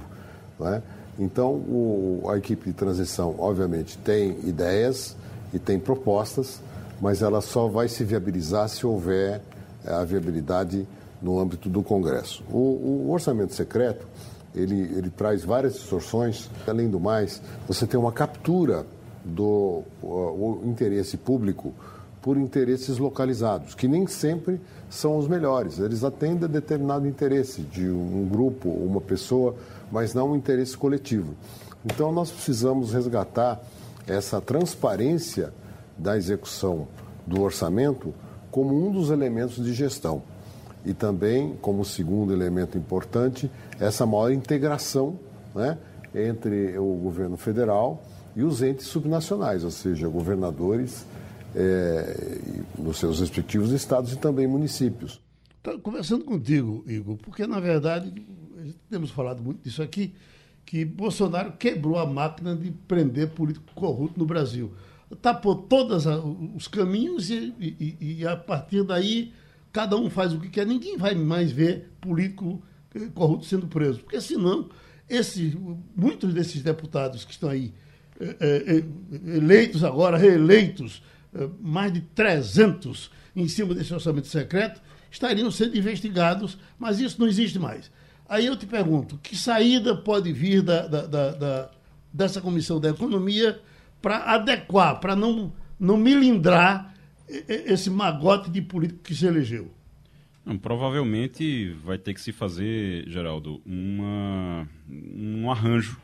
[0.61, 0.79] É?
[1.17, 5.15] Então, o, a equipe de transição, obviamente, tem ideias
[5.51, 6.61] e tem propostas,
[7.01, 9.41] mas ela só vai se viabilizar se houver
[9.83, 10.87] eh, a viabilidade
[11.19, 12.43] no âmbito do Congresso.
[12.51, 14.05] O, o orçamento secreto,
[14.53, 16.47] ele, ele traz várias distorções.
[16.67, 18.85] Além do mais, você tem uma captura
[19.25, 21.73] do o, o interesse público
[22.23, 24.59] por interesses localizados, que nem sempre
[24.89, 25.77] são os melhores.
[25.77, 29.55] Eles atendem a determinado interesse de um grupo, uma pessoa,
[29.91, 31.35] mas não um interesse coletivo.
[31.85, 33.61] Então, nós precisamos resgatar
[34.07, 35.53] essa transparência
[35.97, 36.87] da execução
[37.27, 38.13] do orçamento
[38.49, 40.23] como um dos elementos de gestão.
[40.85, 43.51] E também, como segundo elemento importante,
[43.81, 45.19] essa maior integração
[45.53, 45.77] né,
[46.15, 48.01] entre o governo federal
[48.33, 51.05] e os entes subnacionais, ou seja, governadores
[51.55, 52.39] é,
[52.77, 55.21] nos seus respectivos estados e também municípios.
[55.57, 58.13] Estou conversando contigo, Igor, porque, na verdade,
[58.89, 60.13] temos falado muito disso aqui,
[60.65, 64.73] que Bolsonaro quebrou a máquina de prender político corrupto no Brasil.
[65.21, 66.05] Tapou todos
[66.55, 69.31] os caminhos e, e, e, a partir daí
[69.71, 70.65] cada um faz o que quer.
[70.65, 72.61] Ninguém vai mais ver político
[72.95, 74.69] eh, corrupto sendo preso, porque senão
[75.07, 75.57] esse,
[75.95, 77.73] muitos desses deputados que estão aí
[78.19, 81.12] é, é, eleitos agora, reeleitos, eh,
[81.61, 87.59] mais de 300 em cima desse orçamento secreto, estariam sendo investigados, mas isso não existe
[87.59, 87.91] mais.
[88.27, 91.71] Aí eu te pergunto, que saída pode vir da, da, da, da
[92.11, 93.59] dessa Comissão da Economia
[94.01, 96.93] para adequar, para não, não milindrar
[97.27, 99.71] esse magote de político que se elegeu?
[100.45, 105.97] Não, provavelmente vai ter que se fazer, Geraldo, uma, um arranjo.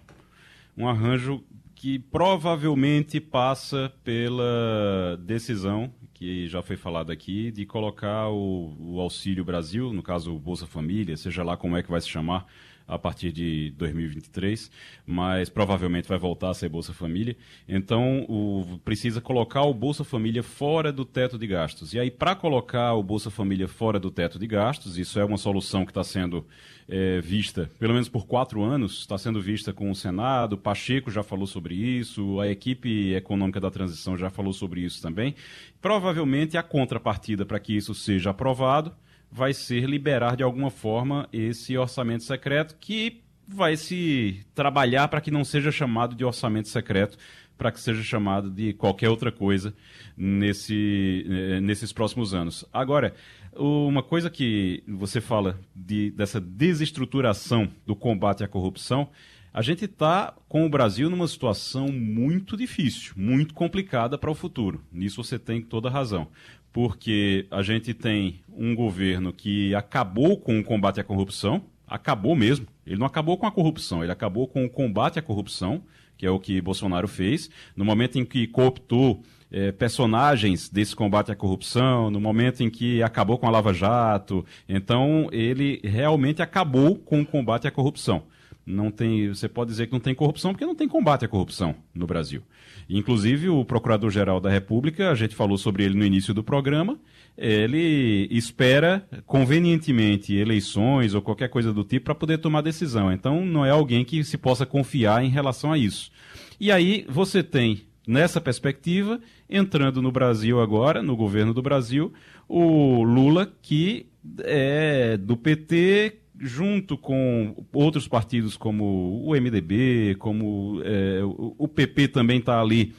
[0.77, 1.43] Um arranjo
[1.79, 9.45] que provavelmente passa pela decisão que já foi falada aqui de colocar o, o, Auxílio
[9.45, 12.47] Brasil, no caso o Bolsa Família, seja lá como é que vai se chamar,
[12.89, 14.71] a partir de 2023,
[15.05, 17.37] mas provavelmente vai voltar a ser Bolsa Família.
[17.67, 21.93] Então, o, precisa colocar o Bolsa Família fora do teto de gastos.
[21.93, 25.37] E aí, para colocar o Bolsa Família fora do teto de gastos, isso é uma
[25.37, 26.45] solução que está sendo
[26.87, 31.21] é, vista, pelo menos por quatro anos, está sendo vista com o Senado, Pacheco já
[31.21, 35.35] falou sobre isso, a equipe econômica da transição já falou sobre isso também.
[35.79, 38.91] Provavelmente a contrapartida para que isso seja aprovado
[39.31, 45.31] vai ser liberar de alguma forma esse orçamento secreto que vai se trabalhar para que
[45.31, 47.17] não seja chamado de orçamento secreto,
[47.57, 49.73] para que seja chamado de qualquer outra coisa
[50.15, 52.63] nesse, eh, nesses próximos anos.
[52.71, 53.13] Agora,
[53.53, 59.09] uma coisa que você fala de, dessa desestruturação do combate à corrupção,
[59.51, 64.81] a gente está com o Brasil numa situação muito difícil, muito complicada para o futuro.
[64.91, 66.27] Nisso você tem toda a razão.
[66.71, 72.67] Porque a gente tem um governo que acabou com o combate à corrupção, acabou mesmo.
[72.85, 75.83] Ele não acabou com a corrupção, ele acabou com o combate à corrupção,
[76.17, 77.49] que é o que Bolsonaro fez.
[77.75, 83.01] No momento em que cooptou é, personagens desse combate à corrupção, no momento em que
[83.01, 84.45] acabou com a Lava Jato.
[84.67, 88.23] Então, ele realmente acabou com o combate à corrupção.
[88.65, 91.75] Não tem, você pode dizer que não tem corrupção porque não tem combate à corrupção
[91.93, 92.43] no Brasil.
[92.87, 96.99] Inclusive, o Procurador-Geral da República, a gente falou sobre ele no início do programa,
[97.37, 103.11] ele espera convenientemente eleições ou qualquer coisa do tipo para poder tomar decisão.
[103.11, 106.11] Então, não é alguém que se possa confiar em relação a isso.
[106.59, 112.11] E aí, você tem nessa perspectiva, entrando no Brasil agora, no governo do Brasil,
[112.47, 114.07] o Lula, que
[114.39, 122.39] é do PT, junto com outros partidos como o MDB, como é, o PP também
[122.39, 122.93] está ali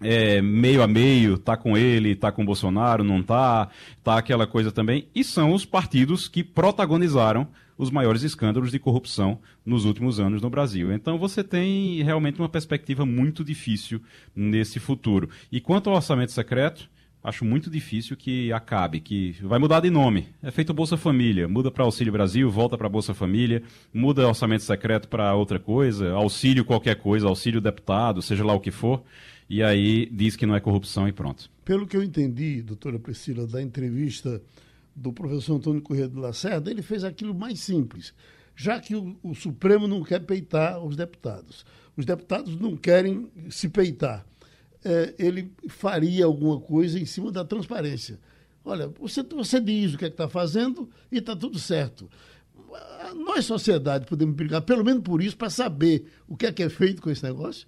[0.00, 3.68] é, meio a meio, tá com ele, tá com Bolsonaro, não tá,
[4.02, 5.08] tá aquela coisa também.
[5.14, 10.50] E são os partidos que protagonizaram os maiores escândalos de corrupção nos últimos anos no
[10.50, 10.92] Brasil.
[10.92, 14.00] Então você tem realmente uma perspectiva muito difícil
[14.34, 15.28] nesse futuro.
[15.50, 16.88] E quanto ao orçamento secreto,
[17.24, 20.28] acho muito difícil que acabe, que vai mudar de nome.
[20.42, 23.62] É feito Bolsa Família, muda para Auxílio Brasil, volta para Bolsa Família,
[23.92, 28.70] muda orçamento secreto para outra coisa, auxílio qualquer coisa, auxílio deputado, seja lá o que
[28.70, 29.02] for,
[29.48, 31.50] e aí diz que não é corrupção e pronto.
[31.64, 34.42] Pelo que eu entendi, doutora Priscila, da entrevista
[34.94, 38.12] do professor Antônio Corrêa de Lacerda, ele fez aquilo mais simples.
[38.54, 41.64] Já que o, o Supremo não quer peitar os deputados,
[41.96, 44.26] os deputados não querem se peitar,
[44.84, 48.18] é, ele faria alguma coisa em cima da transparência.
[48.64, 52.08] Olha, você, você diz o que é está fazendo e está tudo certo.
[53.14, 56.68] Nós, sociedade, podemos brigar, pelo menos por isso, para saber o que é que é
[56.68, 57.66] feito com esse negócio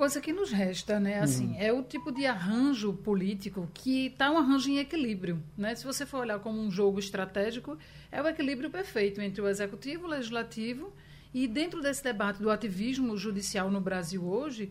[0.00, 1.20] coisa que nos resta, né?
[1.20, 1.56] Assim, uhum.
[1.58, 5.74] é o tipo de arranjo político que está um arranjo em equilíbrio, né?
[5.74, 7.76] Se você for olhar como um jogo estratégico,
[8.10, 10.90] é o equilíbrio perfeito entre o executivo, o legislativo
[11.34, 14.70] e dentro desse debate do ativismo judicial no Brasil hoje,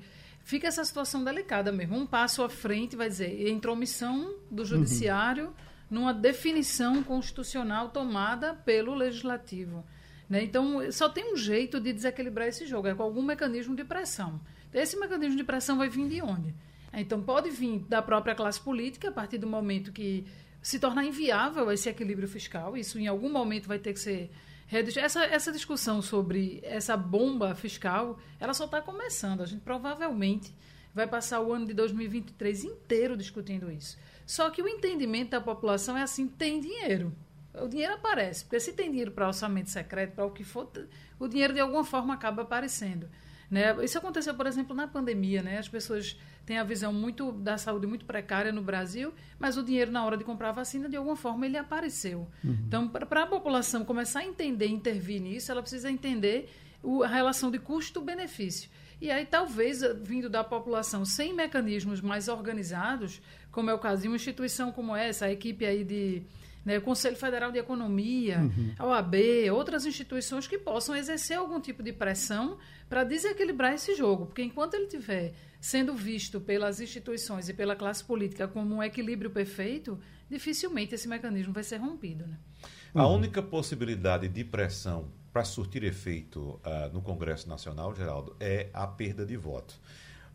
[0.50, 1.96] fica essa situação delicada mesmo.
[1.96, 4.66] Um passo à frente vai dizer intromissão do uhum.
[4.66, 5.54] judiciário uhum.
[5.92, 9.86] numa definição constitucional tomada pelo legislativo.
[10.28, 10.44] Né?
[10.44, 14.42] Então, só tem um jeito de desequilibrar esse jogo, é com algum mecanismo de pressão.
[14.74, 16.56] Esse mecanismo de pressão vai vir de onde?
[16.94, 20.26] Então, pode vir da própria classe política, a partir do momento que
[20.64, 22.76] se tornar inviável esse equilíbrio fiscal.
[22.76, 24.32] Isso, em algum momento, vai ter que ser
[24.98, 29.42] essa, essa discussão sobre essa bomba fiscal, ela só está começando.
[29.42, 30.54] A gente provavelmente
[30.94, 33.98] vai passar o ano de 2023 inteiro discutindo isso.
[34.26, 37.12] Só que o entendimento da população é assim: tem dinheiro.
[37.54, 38.44] O dinheiro aparece.
[38.44, 40.72] Porque se tem dinheiro para orçamento secreto, para o que for,
[41.20, 43.10] o dinheiro de alguma forma acaba aparecendo.
[43.50, 43.76] Né?
[43.84, 45.42] Isso aconteceu, por exemplo, na pandemia.
[45.42, 45.58] Né?
[45.58, 46.16] As pessoas
[46.50, 50.18] têm a visão muito da saúde muito precária no Brasil, mas o dinheiro na hora
[50.18, 52.28] de comprar a vacina, de alguma forma, ele apareceu.
[52.44, 52.58] Uhum.
[52.66, 56.50] Então, para a população começar a entender e intervir nisso, ela precisa entender
[56.82, 58.68] o, a relação de custo-benefício.
[59.00, 63.22] E aí, talvez, vindo da população sem mecanismos mais organizados,
[63.52, 66.24] como é o caso de uma instituição como essa, a equipe aí de
[66.66, 68.74] né, o Conselho Federal de Economia, uhum.
[68.78, 69.16] a OAB,
[69.54, 72.58] outras instituições que possam exercer algum tipo de pressão
[72.88, 78.04] para desequilibrar esse jogo, porque enquanto ele estiver sendo visto pelas instituições e pela classe
[78.04, 80.00] política como um equilíbrio perfeito,
[80.30, 82.26] dificilmente esse mecanismo vai ser rompido.
[82.26, 82.38] Né?
[82.94, 88.88] A única possibilidade de pressão para surtir efeito uh, no Congresso Nacional, Geraldo, é a
[88.88, 89.80] perda de voto.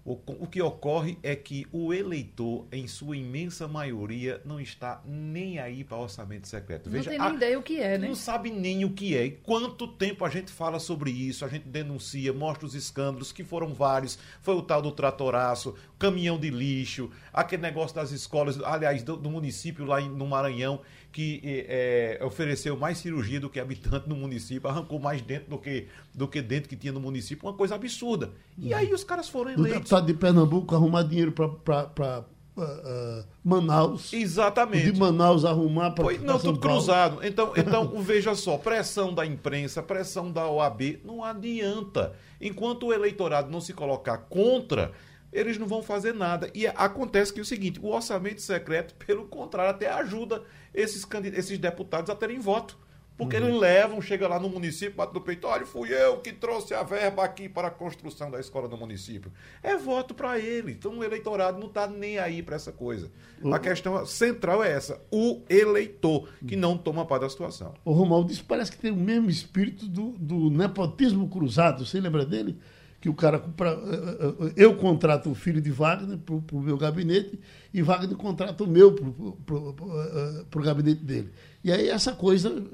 [0.05, 5.59] O, o que ocorre é que o eleitor, em sua imensa maioria, não está nem
[5.59, 6.91] aí para orçamento secreto.
[6.91, 8.07] Veja, não tem nem a, ideia o que é, né?
[8.07, 9.25] Não sabe nem o que é.
[9.25, 13.43] E quanto tempo a gente fala sobre isso, a gente denuncia, mostra os escândalos, que
[13.43, 14.19] foram vários.
[14.43, 19.31] Foi o tal do tratoraço, caminhão de lixo, aquele negócio das escolas, aliás, do, do
[19.31, 24.69] município lá em, no Maranhão, que é, ofereceu mais cirurgia do que habitante no município,
[24.69, 28.33] arrancou mais dentro do que, do que dentro que tinha no município, uma coisa absurda.
[28.59, 29.89] E aí os caras foram eleitos.
[29.95, 32.25] O deputado de Pernambuco arrumar dinheiro para
[32.57, 34.13] uh, uh, Manaus.
[34.13, 34.91] Exatamente.
[34.91, 36.19] De Manaus arrumar para.
[36.19, 37.25] Não, tudo cruzado.
[37.25, 42.13] Então, então, veja só: pressão da imprensa, pressão da OAB, não adianta.
[42.41, 44.91] Enquanto o eleitorado não se colocar contra
[45.33, 46.49] eles não vão fazer nada.
[46.55, 50.43] E acontece que é o seguinte: o orçamento secreto, pelo contrário, até ajuda
[50.73, 52.77] esses, esses deputados a terem voto.
[53.17, 53.47] Porque uhum.
[53.47, 56.83] eles levam, chega lá no município, bate no peito, olha, fui eu que trouxe a
[56.83, 59.31] verba aqui para a construção da escola do município.
[59.63, 60.73] É voto para ele.
[60.73, 63.11] Então o eleitorado não está nem aí para essa coisa.
[63.41, 63.55] Uhum.
[63.55, 67.75] A questão central é essa: o eleitor, que não toma parte da situação.
[67.85, 71.87] O Romualdo, isso parece que tem o mesmo espírito do, do nepotismo cruzado.
[71.87, 72.59] Você lembra dele?
[73.05, 73.39] que o cara.
[73.39, 77.39] Pra, eh, eh, eh, eu contrato o filho de Wagner para o meu gabinete
[77.73, 81.31] e Wagner contrata o meu para o gabinete dele.
[81.63, 82.65] E aí essa coisa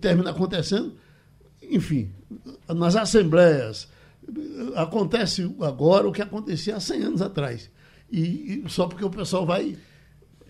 [0.00, 0.94] termina acontecendo,
[1.62, 2.10] enfim,
[2.68, 3.88] nas assembleias.
[4.76, 7.70] Acontece agora o que acontecia há 100 anos atrás.
[8.10, 9.76] E, e só porque o pessoal vai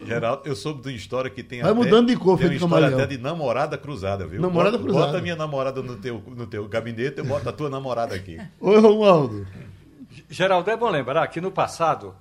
[0.05, 2.55] Geraldo, eu soube de uma história que tem Vai até, mudando de cor, tem uma
[2.57, 4.41] história até de namorada cruzada, viu?
[4.41, 5.07] Namorada bota, cruzada.
[5.07, 8.37] Bota a minha namorada no teu, no teu gabinete, eu boto a tua namorada aqui.
[8.61, 9.47] Oi, Romualdo.
[10.29, 12.15] Geraldo, é bom lembrar que no passado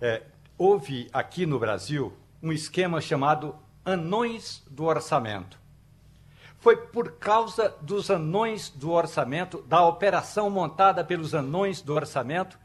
[0.00, 0.22] é,
[0.58, 5.61] houve aqui no Brasil um esquema chamado anões do orçamento.
[6.62, 12.56] Foi por causa dos anões do orçamento, da operação montada pelos anões do orçamento,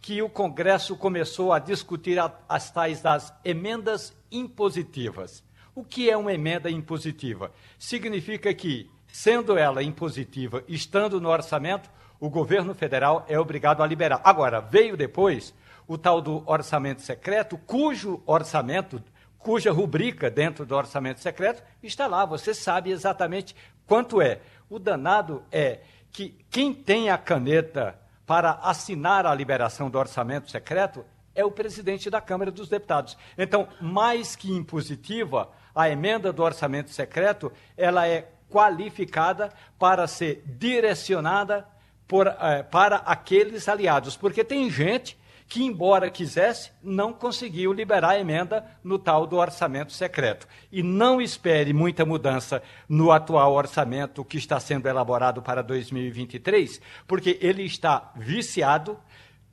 [0.00, 5.44] que o Congresso começou a discutir as tais das emendas impositivas.
[5.72, 7.52] O que é uma emenda impositiva?
[7.78, 11.88] Significa que, sendo ela impositiva, estando no orçamento,
[12.18, 14.20] o governo federal é obrigado a liberar.
[14.24, 15.54] Agora, veio depois
[15.86, 19.00] o tal do orçamento secreto, cujo orçamento,
[19.44, 23.54] cuja rubrica dentro do orçamento secreto está lá, você sabe exatamente
[23.86, 24.40] quanto é.
[24.70, 25.80] O danado é
[26.10, 32.08] que quem tem a caneta para assinar a liberação do orçamento secreto é o presidente
[32.08, 33.18] da Câmara dos Deputados.
[33.36, 41.68] Então, mais que impositiva, a emenda do orçamento secreto, ela é qualificada para ser direcionada
[42.08, 45.18] por, eh, para aqueles aliados, porque tem gente
[45.48, 50.48] que, embora quisesse, não conseguiu liberar a emenda no tal do orçamento secreto.
[50.72, 57.38] E não espere muita mudança no atual orçamento que está sendo elaborado para 2023, porque
[57.40, 58.98] ele está viciado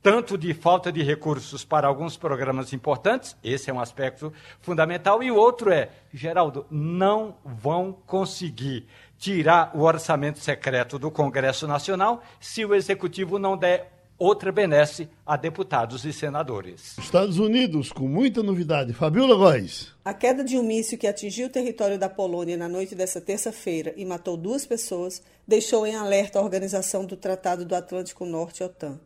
[0.02, 5.30] tanto de falta de recursos para alguns programas importantes, esse é um aspecto fundamental, e
[5.30, 12.64] o outro é, Geraldo, não vão conseguir tirar o orçamento secreto do Congresso Nacional se
[12.64, 13.91] o Executivo não der
[14.22, 16.96] outra benesse a deputados e senadores.
[16.96, 18.92] Estados Unidos, com muita novidade.
[18.92, 19.92] Fabiola Góes.
[20.04, 23.92] A queda de um míssil que atingiu o território da Polônia na noite desta terça-feira
[23.96, 29.00] e matou duas pessoas deixou em alerta a Organização do Tratado do Atlântico Norte, OTAN.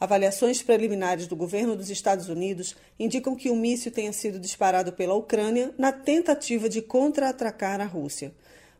[0.00, 5.14] Avaliações preliminares do governo dos Estados Unidos indicam que o míssil tenha sido disparado pela
[5.14, 8.32] Ucrânia na tentativa de contra-atacar a Rússia.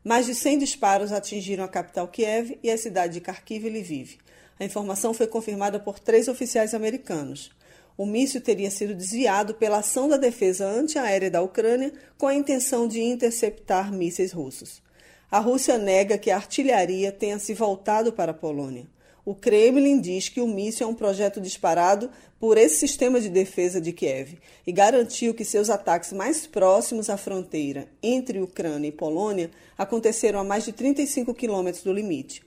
[0.03, 4.17] Mais de 100 disparos atingiram a capital Kiev e a cidade de Kharkiv e Lviv.
[4.59, 7.51] A informação foi confirmada por três oficiais americanos.
[7.97, 12.89] O míssil teria sido desviado pela ação da defesa antiaérea da Ucrânia com a intenção
[12.89, 14.83] de interceptar mísseis russos.
[15.31, 18.87] A Rússia nega que a artilharia tenha se voltado para a Polônia.
[19.25, 23.81] O Kremlin diz que o míssil é um projeto disparado por esse sistema de defesa
[23.81, 24.37] de Kiev
[24.67, 30.45] e garantiu que seus ataques mais próximos à fronteira entre Ucrânia e Polônia aconteceram a
[30.45, 32.43] mais de 35 quilômetros do limite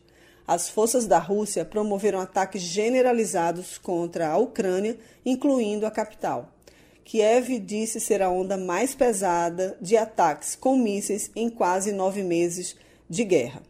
[0.47, 6.51] as forças da Rússia promoveram ataques generalizados contra a Ucrânia, incluindo a capital.
[7.03, 12.75] Kiev disse ser a onda mais pesada de ataques com mísseis em quase nove meses
[13.09, 13.61] de guerra.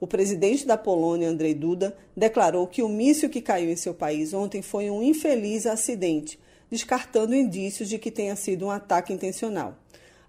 [0.00, 4.34] O presidente da Polônia, Andrei Duda, declarou que o míssil que caiu em seu país
[4.34, 6.38] ontem foi um infeliz acidente,
[6.70, 9.76] descartando indícios de que tenha sido um ataque intencional.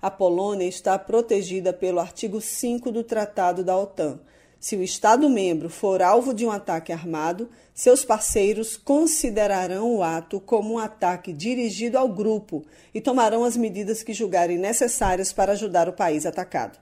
[0.01, 4.19] A Polônia está protegida pelo artigo 5 do Tratado da OTAN
[4.65, 10.73] se o Estado-membro for alvo de um ataque armado, seus parceiros considerarão o ato como
[10.73, 15.93] um ataque dirigido ao grupo e tomarão as medidas que julgarem necessárias para ajudar o
[15.93, 16.79] país atacado.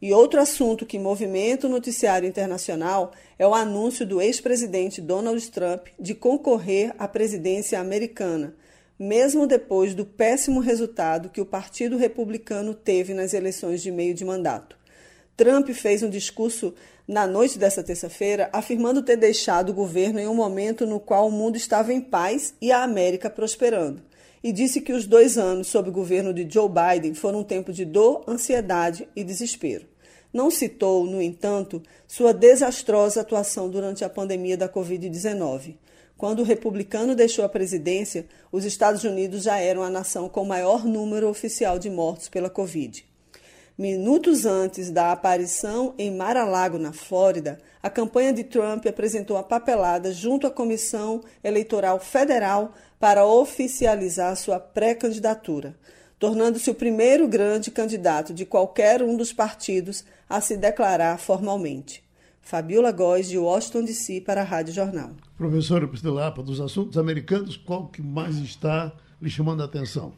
[0.00, 5.88] E outro assunto que movimenta o noticiário internacional é o anúncio do ex-presidente Donald Trump
[5.98, 8.54] de concorrer à presidência americana,
[8.96, 14.24] mesmo depois do péssimo resultado que o Partido Republicano teve nas eleições de meio de
[14.24, 14.78] mandato.
[15.40, 16.74] Trump fez um discurso
[17.08, 21.32] na noite dessa terça-feira, afirmando ter deixado o governo em um momento no qual o
[21.32, 24.02] mundo estava em paz e a América prosperando.
[24.44, 27.72] E disse que os dois anos sob o governo de Joe Biden foram um tempo
[27.72, 29.86] de dor, ansiedade e desespero.
[30.30, 35.76] Não citou, no entanto, sua desastrosa atuação durante a pandemia da Covid-19.
[36.18, 40.84] Quando o republicano deixou a presidência, os Estados Unidos já eram a nação com maior
[40.84, 43.08] número oficial de mortos pela Covid.
[43.80, 50.12] Minutos antes da aparição em Mar-a-Lago, na Flórida, a campanha de Trump apresentou a papelada
[50.12, 55.74] junto à Comissão Eleitoral Federal para oficializar sua pré-candidatura,
[56.18, 62.04] tornando-se o primeiro grande candidato de qualquer um dos partidos a se declarar formalmente.
[62.42, 65.12] Fabiola Góes, de Washington, D.C., para a Rádio Jornal.
[65.38, 70.12] Professora Pristilapa, dos assuntos americanos, qual que mais está lhe chamando a atenção?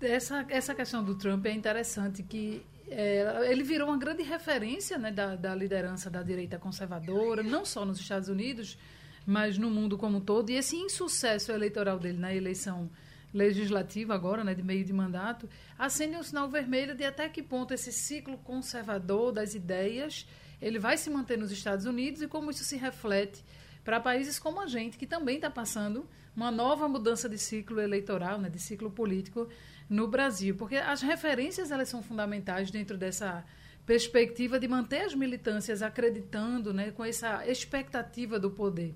[0.00, 5.10] Essa, essa questão do Trump é interessante, que é, ele virou uma grande referência né,
[5.10, 8.78] da, da liderança da direita conservadora, não só nos Estados Unidos,
[9.26, 10.50] mas no mundo como um todo.
[10.50, 12.90] E esse insucesso eleitoral dele na eleição
[13.32, 17.74] legislativa agora, né, de meio de mandato, acende um sinal vermelho de até que ponto
[17.74, 20.26] esse ciclo conservador das ideias
[20.60, 23.44] ele vai se manter nos Estados Unidos e como isso se reflete
[23.84, 28.38] para países como a gente, que também está passando uma nova mudança de ciclo eleitoral,
[28.38, 29.48] né, de ciclo político
[29.88, 33.44] no Brasil, porque as referências elas são fundamentais dentro dessa
[33.86, 38.94] perspectiva de manter as militâncias acreditando, né, com essa expectativa do poder.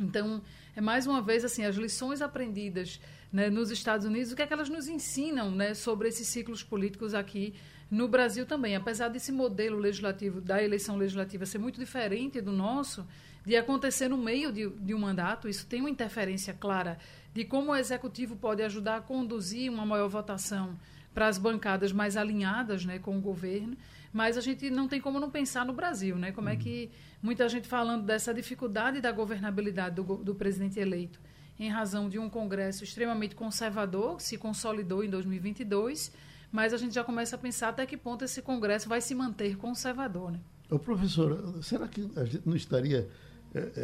[0.00, 0.42] Então,
[0.74, 3.00] é mais uma vez assim, as lições aprendidas
[3.30, 6.62] né, nos Estados Unidos, o que é que elas nos ensinam né, sobre esses ciclos
[6.62, 7.54] políticos aqui
[7.90, 8.74] no Brasil também.
[8.74, 13.06] Apesar desse modelo legislativo, da eleição legislativa ser muito diferente do nosso,
[13.44, 16.98] de acontecer no meio de, de um mandato, isso tem uma interferência clara
[17.34, 20.78] de como o executivo pode ajudar a conduzir uma maior votação
[21.12, 23.76] para as bancadas mais alinhadas né, com o governo,
[24.12, 26.30] mas a gente não tem como não pensar no Brasil, né?
[26.30, 31.20] Como é que muita gente falando dessa dificuldade da governabilidade do, do presidente eleito
[31.58, 36.12] em razão de um Congresso extremamente conservador, que se consolidou em 2022,
[36.50, 39.56] mas a gente já começa a pensar até que ponto esse Congresso vai se manter
[39.56, 40.40] conservador, né?
[40.70, 43.08] Ô, professor, será que a gente não estaria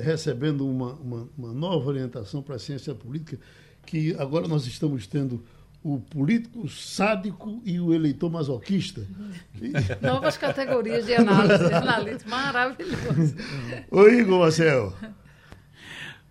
[0.03, 3.39] recebendo uma, uma, uma nova orientação para a ciência política,
[3.87, 5.43] que agora nós estamos tendo
[5.83, 9.07] o político sádico e o eleitor masoquista.
[10.03, 13.37] Novas categorias de análise, análise maravilhoso.
[13.91, 14.93] Oi, Igor Marcel.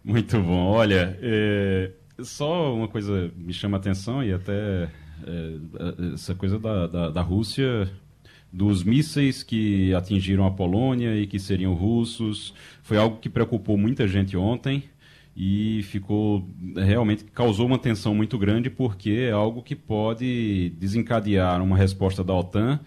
[0.04, 0.68] Muito bom.
[0.68, 4.90] Olha, é, só uma coisa me chama a atenção e até
[5.26, 7.90] é, essa coisa da, da, da Rússia
[8.52, 12.54] dos mísseis que atingiram a Polônia e que seriam russos.
[12.82, 14.84] Foi algo que preocupou muita gente ontem
[15.36, 16.46] e ficou
[16.76, 22.34] realmente causou uma tensão muito grande porque é algo que pode desencadear uma resposta da
[22.34, 22.80] OTAN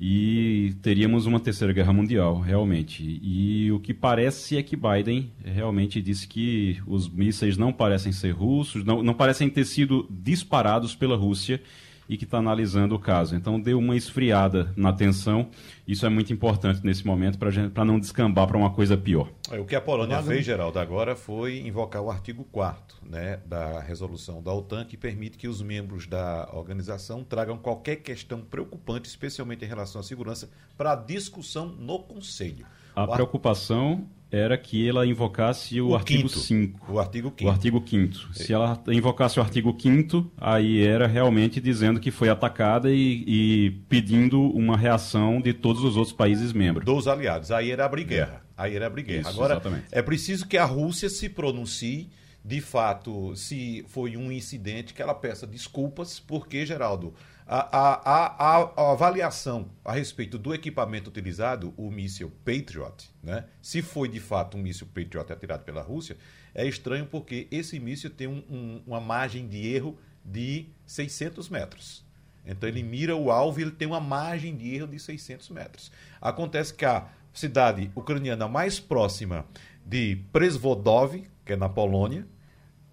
[0.00, 6.02] e teríamos uma terceira guerra mundial realmente e o que parece é que Biden realmente
[6.02, 11.16] disse que os mísseis não parecem ser russos não, não parecem ter sido disparados pela
[11.16, 11.62] Rússia
[12.10, 13.36] e que está analisando o caso.
[13.36, 15.48] Então deu uma esfriada na tensão.
[15.86, 19.30] Isso é muito importante nesse momento para não descambar para uma coisa pior.
[19.48, 23.78] É, o que a Polônia fez, Geraldo, agora foi invocar o artigo 4 né, da
[23.78, 29.64] resolução da OTAN, que permite que os membros da organização tragam qualquer questão preocupante, especialmente
[29.64, 32.66] em relação à segurança, para discussão no Conselho.
[32.96, 36.92] A preocupação era que ela invocasse o, o artigo 5.
[36.92, 37.44] O artigo 5.
[37.44, 38.34] O artigo 5.
[38.34, 43.70] Se ela invocasse o artigo 5, aí era realmente dizendo que foi atacada e, e,
[43.88, 46.84] pedindo uma reação de todos os outros países membros.
[46.84, 47.50] Dos aliados.
[47.50, 48.44] Aí era abrir guerra.
[48.56, 49.22] Aí era abrir guerra.
[49.22, 49.86] Isso, Agora, exatamente.
[49.90, 52.10] é preciso que a Rússia se pronuncie
[52.44, 57.12] de fato, se foi um incidente, que ela peça desculpas, porque, Geraldo,
[57.52, 63.44] a, a, a, a, avaliação a respeito do equipamento utilizado, o míssil Patriot, né?
[63.60, 66.16] se foi de fato um míssil Patriot atirado pela Rússia,
[66.54, 72.04] é estranho porque esse míssil tem um, um, uma margem de erro de 600 metros.
[72.46, 75.90] Então ele mira o alvo e ele tem uma margem de erro de 600 metros.
[76.20, 79.44] Acontece que a cidade ucraniana mais próxima
[79.84, 82.28] de Presvodov, que é na Polônia,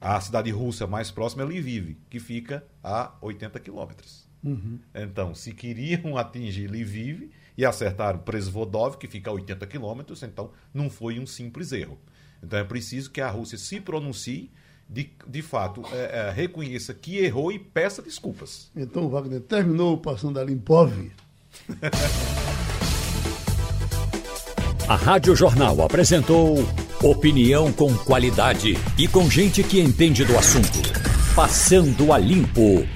[0.02, 4.27] a cidade russa mais próxima é Lviv, que fica a 80 quilômetros.
[4.44, 4.80] Uhum.
[4.94, 10.90] Então, se queriam atingir Lviv e acertaram Presvodov, que fica a 80 quilômetros, então não
[10.90, 11.98] foi um simples erro.
[12.42, 14.52] Então é preciso que a Rússia se pronuncie,
[14.90, 18.72] de, de fato, é, é, reconheça que errou e peça desculpas.
[18.76, 20.94] Então, Wagner, terminou passando a Limpov.
[24.88, 26.60] a Rádio Jornal apresentou
[27.04, 30.80] opinião com qualidade e com gente que entende do assunto.
[31.36, 32.88] Passando a limpo